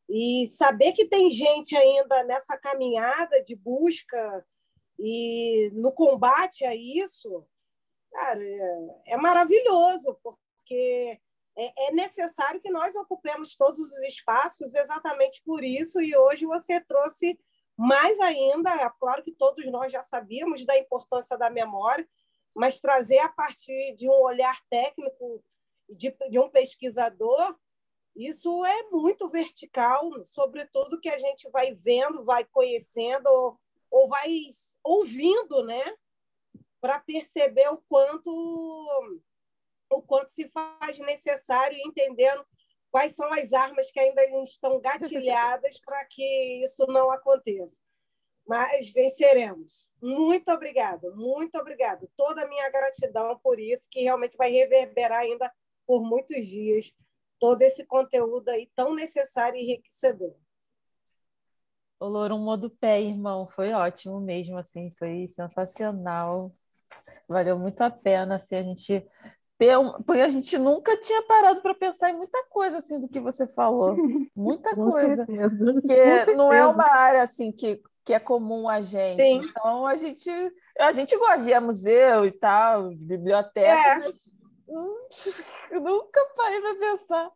E 0.09 0.49
saber 0.51 0.91
que 0.91 1.05
tem 1.05 1.31
gente 1.31 1.75
ainda 1.75 2.23
nessa 2.25 2.57
caminhada 2.57 3.41
de 3.41 3.55
busca 3.55 4.45
e 4.99 5.71
no 5.73 5.91
combate 5.91 6.65
a 6.65 6.75
isso, 6.75 7.45
cara, 8.11 8.39
é, 8.43 9.13
é 9.13 9.17
maravilhoso, 9.17 10.17
porque 10.21 11.19
é, 11.57 11.87
é 11.87 11.91
necessário 11.91 12.61
que 12.61 12.69
nós 12.69 12.95
ocupemos 12.95 13.55
todos 13.55 13.79
os 13.79 13.97
espaços 14.03 14.73
exatamente 14.75 15.41
por 15.45 15.63
isso, 15.63 16.01
e 16.01 16.15
hoje 16.15 16.45
você 16.45 16.79
trouxe 16.81 17.39
mais 17.77 18.19
ainda, 18.19 18.89
claro 18.91 19.23
que 19.23 19.31
todos 19.31 19.65
nós 19.71 19.91
já 19.91 20.01
sabíamos 20.01 20.65
da 20.65 20.77
importância 20.77 21.37
da 21.37 21.49
memória, 21.49 22.07
mas 22.55 22.79
trazer 22.79 23.19
a 23.19 23.29
partir 23.29 23.93
de 23.95 24.07
um 24.07 24.21
olhar 24.21 24.59
técnico 24.69 25.43
de, 25.89 26.15
de 26.29 26.39
um 26.39 26.49
pesquisador, 26.49 27.55
isso 28.15 28.63
é 28.63 28.83
muito 28.89 29.29
vertical, 29.29 30.09
sobretudo 30.21 30.99
que 30.99 31.09
a 31.09 31.19
gente 31.19 31.49
vai 31.49 31.73
vendo, 31.73 32.23
vai 32.23 32.45
conhecendo 32.45 33.27
ou, 33.27 33.59
ou 33.91 34.07
vai 34.07 34.31
ouvindo, 34.81 35.63
né? 35.65 35.83
Para 36.79 36.99
perceber 36.99 37.67
o 37.67 37.83
quanto 37.89 38.31
o 39.89 40.01
quanto 40.01 40.31
se 40.31 40.49
faz 40.49 40.97
necessário 40.99 41.77
entendendo 41.85 42.45
quais 42.89 43.15
são 43.15 43.31
as 43.33 43.53
armas 43.53 43.91
que 43.91 43.99
ainda 43.99 44.23
estão 44.43 44.79
gatilhadas 44.79 45.79
para 45.79 46.03
que 46.05 46.61
isso 46.63 46.85
não 46.87 47.11
aconteça. 47.11 47.79
Mas 48.47 48.89
venceremos. 48.89 49.87
Muito 50.01 50.51
obrigada, 50.51 51.09
muito 51.15 51.57
obrigada. 51.57 52.07
Toda 52.15 52.43
a 52.43 52.47
minha 52.47 52.69
gratidão 52.69 53.39
por 53.41 53.59
isso, 53.59 53.87
que 53.89 54.03
realmente 54.03 54.37
vai 54.37 54.51
reverberar 54.51 55.21
ainda 55.21 55.51
por 55.85 56.03
muitos 56.03 56.45
dias 56.45 56.93
todo 57.39 57.61
esse 57.61 57.85
conteúdo 57.85 58.49
aí 58.49 58.69
tão 58.75 58.95
necessário 58.95 59.57
e 59.57 59.63
enriquecedor. 59.63 60.35
O 61.99 62.07
Louro 62.07 62.57
do 62.57 62.69
pé, 62.69 63.01
irmão, 63.01 63.47
foi 63.47 63.71
ótimo 63.71 64.19
mesmo, 64.19 64.57
assim, 64.57 64.93
foi 64.99 65.27
sensacional. 65.29 66.53
Valeu 67.27 67.57
muito 67.57 67.81
a 67.81 67.89
pena, 67.89 68.35
assim, 68.35 68.55
a 68.55 68.63
gente 68.63 69.05
ter 69.57 69.77
um... 69.77 70.01
porque 70.03 70.21
a 70.21 70.29
gente 70.29 70.57
nunca 70.57 70.97
tinha 70.97 71.23
parado 71.23 71.61
para 71.61 71.73
pensar 71.73 72.09
em 72.09 72.17
muita 72.17 72.43
coisa 72.49 72.79
assim 72.79 72.99
do 72.99 73.07
que 73.07 73.19
você 73.19 73.47
falou, 73.47 73.95
muita 74.35 74.75
coisa, 74.75 75.25
porque 75.25 76.35
não 76.35 76.51
é 76.51 76.65
uma 76.67 76.87
área 76.87 77.23
assim 77.23 77.51
que, 77.51 77.81
que 78.05 78.13
é 78.13 78.19
comum 78.19 78.69
a 78.69 78.79
gente. 78.81 79.21
Sim. 79.21 79.41
Então 79.43 79.87
a 79.87 79.95
gente 79.95 80.29
a 80.79 80.93
gente 80.93 81.17
gosta 81.17 81.41
de 81.41 81.49
ir 81.49 81.53
a 81.53 81.61
museu 81.61 82.25
e 82.25 82.31
tal, 82.31 82.91
biblioteca, 82.91 83.67
é. 83.67 83.97
mas 83.97 84.31
hum, 84.67 85.07
nunca 85.81 86.23
parei 86.35 86.61
para 86.61 86.75
pensar. 86.75 87.31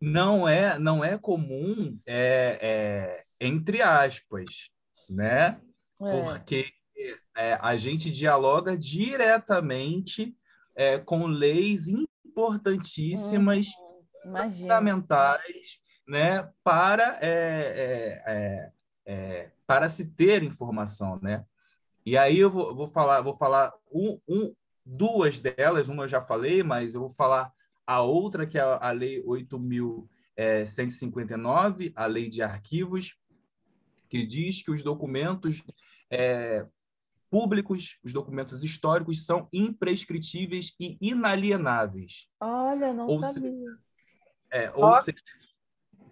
Não 0.00 0.48
é 0.48 0.78
não 0.78 1.04
é 1.04 1.18
comum 1.18 1.98
é, 2.06 2.58
é 2.62 3.24
entre 3.40 3.82
aspas, 3.82 4.70
né? 5.10 5.60
É. 6.00 6.22
Porque 6.22 6.72
é, 7.36 7.54
a 7.60 7.76
gente 7.76 8.10
dialoga 8.10 8.76
diretamente 8.76 10.36
é, 10.76 10.98
com 10.98 11.26
leis 11.26 11.88
importantíssimas, 11.88 13.68
uhum. 14.24 14.50
fundamentais, 14.50 15.80
né, 16.06 16.48
para, 16.64 17.18
é, 19.04 19.12
é, 19.12 19.14
é, 19.14 19.38
é, 19.38 19.52
para 19.66 19.88
se 19.88 20.12
ter 20.12 20.42
informação, 20.42 21.18
né? 21.22 21.44
E 22.04 22.18
aí 22.18 22.36
eu 22.38 22.50
vou, 22.50 22.74
vou 22.74 22.88
falar, 22.88 23.20
vou 23.20 23.36
falar 23.36 23.72
um, 23.90 24.18
um, 24.28 24.54
duas 24.84 25.38
delas, 25.38 25.88
uma 25.88 26.02
eu 26.04 26.08
já 26.08 26.20
falei, 26.20 26.62
mas 26.62 26.94
eu 26.94 27.00
vou 27.00 27.10
falar 27.10 27.52
a 27.86 28.02
outra, 28.02 28.46
que 28.46 28.58
é 28.58 28.62
a 28.62 28.90
Lei 28.90 29.22
8.159, 29.22 31.92
a 31.94 32.06
Lei 32.06 32.28
de 32.28 32.42
Arquivos, 32.42 33.16
que 34.08 34.26
diz 34.26 34.62
que 34.62 34.70
os 34.70 34.82
documentos 34.82 35.62
é, 36.10 36.66
públicos, 37.30 37.98
os 38.04 38.12
documentos 38.12 38.62
históricos 38.62 39.24
são 39.24 39.48
imprescritíveis 39.52 40.74
e 40.78 40.98
inalienáveis. 41.00 42.28
Olha, 42.38 42.92
não 42.92 43.06
ou 43.06 43.22
sabia. 43.22 43.50
Se, 43.50 43.78
é, 44.50 44.70
ou 44.72 44.94
seja, 44.96 45.22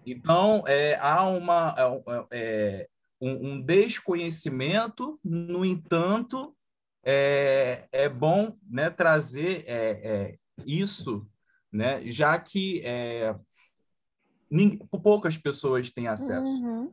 então, 0.04 0.64
é, 0.66 0.96
há 0.96 1.24
uma, 1.26 1.74
é, 1.78 2.26
é, 2.30 2.88
um, 3.20 3.48
um, 3.48 3.60
desconhecimento, 3.60 5.18
no 5.24 5.64
entanto, 5.64 6.56
é, 7.04 7.88
é 7.92 8.08
bom 8.08 8.56
né, 8.68 8.90
trazer 8.90 9.64
é, 9.66 9.90
é, 10.02 10.38
isso, 10.66 11.26
né, 11.72 12.02
já 12.06 12.38
que 12.38 12.82
ninguém, 14.50 14.78
poucas 15.02 15.38
pessoas 15.38 15.90
têm 15.90 16.08
acesso. 16.08 16.52
Uhum. 16.62 16.92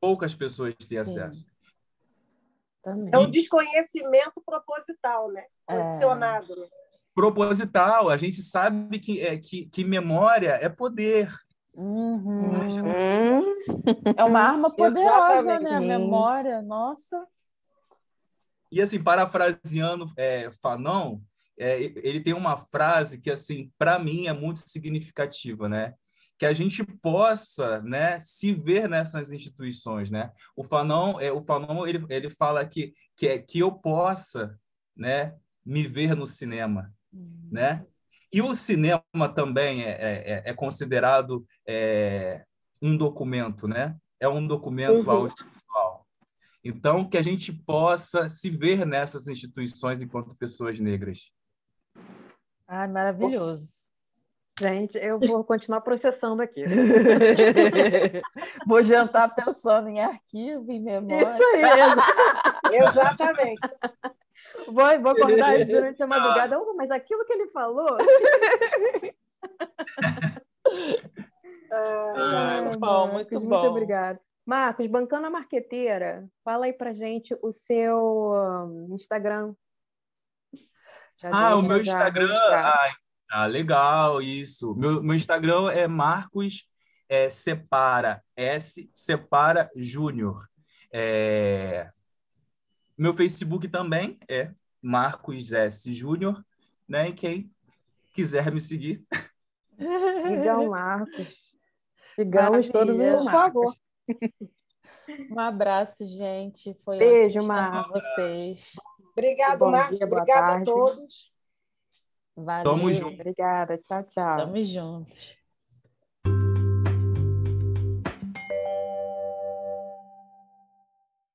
Poucas 0.00 0.34
pessoas 0.34 0.74
têm 0.76 1.04
Sim. 1.04 1.20
acesso. 1.20 1.46
Também. 2.82 3.10
É 3.12 3.18
um 3.18 3.28
desconhecimento 3.28 4.40
proposital, 4.44 5.30
né? 5.32 5.44
Condicionado. 5.66 6.52
É. 6.52 6.68
Proposital. 7.14 8.08
A 8.08 8.16
gente 8.16 8.40
sabe 8.40 8.98
que, 8.98 9.20
é, 9.20 9.36
que, 9.36 9.66
que 9.66 9.84
memória 9.84 10.58
é 10.60 10.68
poder. 10.68 11.28
Uhum. 11.78 12.50
É 14.16 14.24
uma 14.24 14.40
arma 14.40 14.68
poderosa, 14.74 15.60
né? 15.60 15.76
A 15.76 15.80
memória, 15.80 16.60
nossa. 16.60 17.24
E 18.70 18.82
assim, 18.82 19.00
parafraseando 19.00 20.12
é, 20.16 20.50
Fanon, 20.60 21.20
é, 21.56 21.80
ele 21.80 22.20
tem 22.20 22.34
uma 22.34 22.56
frase 22.56 23.20
que, 23.20 23.30
assim, 23.30 23.70
para 23.78 23.96
mim 23.98 24.26
é 24.26 24.32
muito 24.32 24.58
significativa, 24.58 25.68
né? 25.68 25.94
que 26.38 26.46
a 26.46 26.52
gente 26.52 26.84
possa 26.84 27.82
né, 27.82 28.20
se 28.20 28.54
ver 28.54 28.88
nessas 28.88 29.32
instituições. 29.32 30.08
Né? 30.08 30.30
O 30.54 30.62
Fanon, 30.62 31.18
é, 31.18 31.32
o 31.32 31.40
Fanon 31.40 31.84
ele, 31.84 32.06
ele 32.08 32.30
fala 32.30 32.64
que, 32.64 32.94
que, 33.16 33.26
é, 33.26 33.38
que 33.38 33.58
eu 33.58 33.72
possa 33.72 34.56
né, 34.96 35.34
me 35.66 35.88
ver 35.88 36.14
no 36.14 36.28
cinema. 36.28 36.94
Uhum. 37.12 37.48
Né? 37.50 37.84
E 38.32 38.42
o 38.42 38.54
cinema 38.54 39.02
também 39.34 39.84
é, 39.84 39.90
é, 39.90 40.32
é, 40.32 40.42
é 40.46 40.54
considerado 40.54 41.46
é, 41.66 42.44
um 42.82 42.96
documento, 42.96 43.66
né? 43.66 43.96
é 44.20 44.28
um 44.28 44.46
documento 44.46 45.04
uhum. 45.04 45.10
audiovisual. 45.10 46.06
Então, 46.64 47.08
que 47.08 47.16
a 47.16 47.22
gente 47.22 47.52
possa 47.52 48.28
se 48.28 48.50
ver 48.50 48.84
nessas 48.84 49.28
instituições 49.28 50.02
enquanto 50.02 50.36
pessoas 50.36 50.80
negras. 50.80 51.30
Ah, 52.66 52.86
maravilhoso. 52.86 53.88
Gente, 54.60 54.98
eu 54.98 55.20
vou 55.20 55.44
continuar 55.44 55.80
processando 55.82 56.42
aqui. 56.42 56.64
vou 58.66 58.82
jantar 58.82 59.32
pensando 59.32 59.88
em 59.88 60.00
arquivo, 60.00 60.72
em 60.72 60.80
memória. 60.80 61.30
Isso 61.30 61.44
aí, 61.54 61.62
exatamente. 62.82 63.68
Vou, 64.72 65.00
vou 65.00 65.12
acordar 65.12 65.64
durante 65.66 66.02
a 66.02 66.06
madrugada. 66.06 66.58
Oh, 66.58 66.74
mas 66.74 66.90
aquilo 66.90 67.24
que 67.24 67.32
ele 67.32 67.48
falou. 67.48 67.96
ah, 71.72 72.62
muito 72.62 72.78
bom, 72.78 73.12
muito 73.12 73.32
Marcos, 73.32 73.48
bom. 73.48 73.60
Muito 73.60 73.70
obrigada. 73.70 74.20
Marcos, 74.44 74.86
bancando 74.86 75.26
a 75.26 75.30
marqueteira, 75.30 76.26
fala 76.44 76.66
aí 76.66 76.72
pra 76.72 76.94
gente 76.94 77.36
o 77.42 77.52
seu 77.52 78.32
um, 78.32 78.94
Instagram. 78.94 79.54
Já 81.16 81.30
ah, 81.32 81.56
o 81.56 81.62
meu 81.62 81.80
Instagram. 81.80 82.32
Ai, 82.34 82.92
ah, 83.30 83.46
legal, 83.46 84.22
isso. 84.22 84.74
Meu, 84.74 85.02
meu 85.02 85.14
Instagram 85.14 85.70
é 85.70 85.86
Marcos 85.86 86.66
é, 87.08 87.28
Separa, 87.30 88.22
S 88.36 88.90
Separa 88.94 89.70
Júnior. 89.74 90.48
É... 90.92 91.90
Meu 92.96 93.14
Facebook 93.14 93.68
também 93.68 94.18
é 94.28 94.50
Marcos 94.80 95.52
S 95.52 95.92
Júnior, 95.92 96.44
né? 96.88 97.08
E 97.08 97.12
quem 97.12 97.50
quiser 98.12 98.50
me 98.52 98.60
seguir. 98.60 99.04
Sigam 100.26 100.68
Marcos. 100.70 101.56
Sigamos 102.14 102.70
todos 102.70 102.98
os 102.98 103.22
Por 103.22 103.30
favor. 103.30 103.74
Um 105.30 105.38
abraço, 105.38 106.04
gente. 106.06 106.74
Foi 106.84 106.98
Beijo, 106.98 107.42
Marcos. 107.46 108.02
vocês. 108.02 108.72
Obrigado, 109.12 109.70
Marcos. 109.70 110.00
Obrigada 110.00 110.58
a 110.58 110.64
todos. 110.64 111.32
Valeu. 112.36 112.72
Tamo 112.72 112.92
junto. 112.92 113.14
Obrigada. 113.14 113.78
Tchau, 113.78 114.04
tchau. 114.04 114.36
Tamo 114.38 114.64
juntos. 114.64 115.37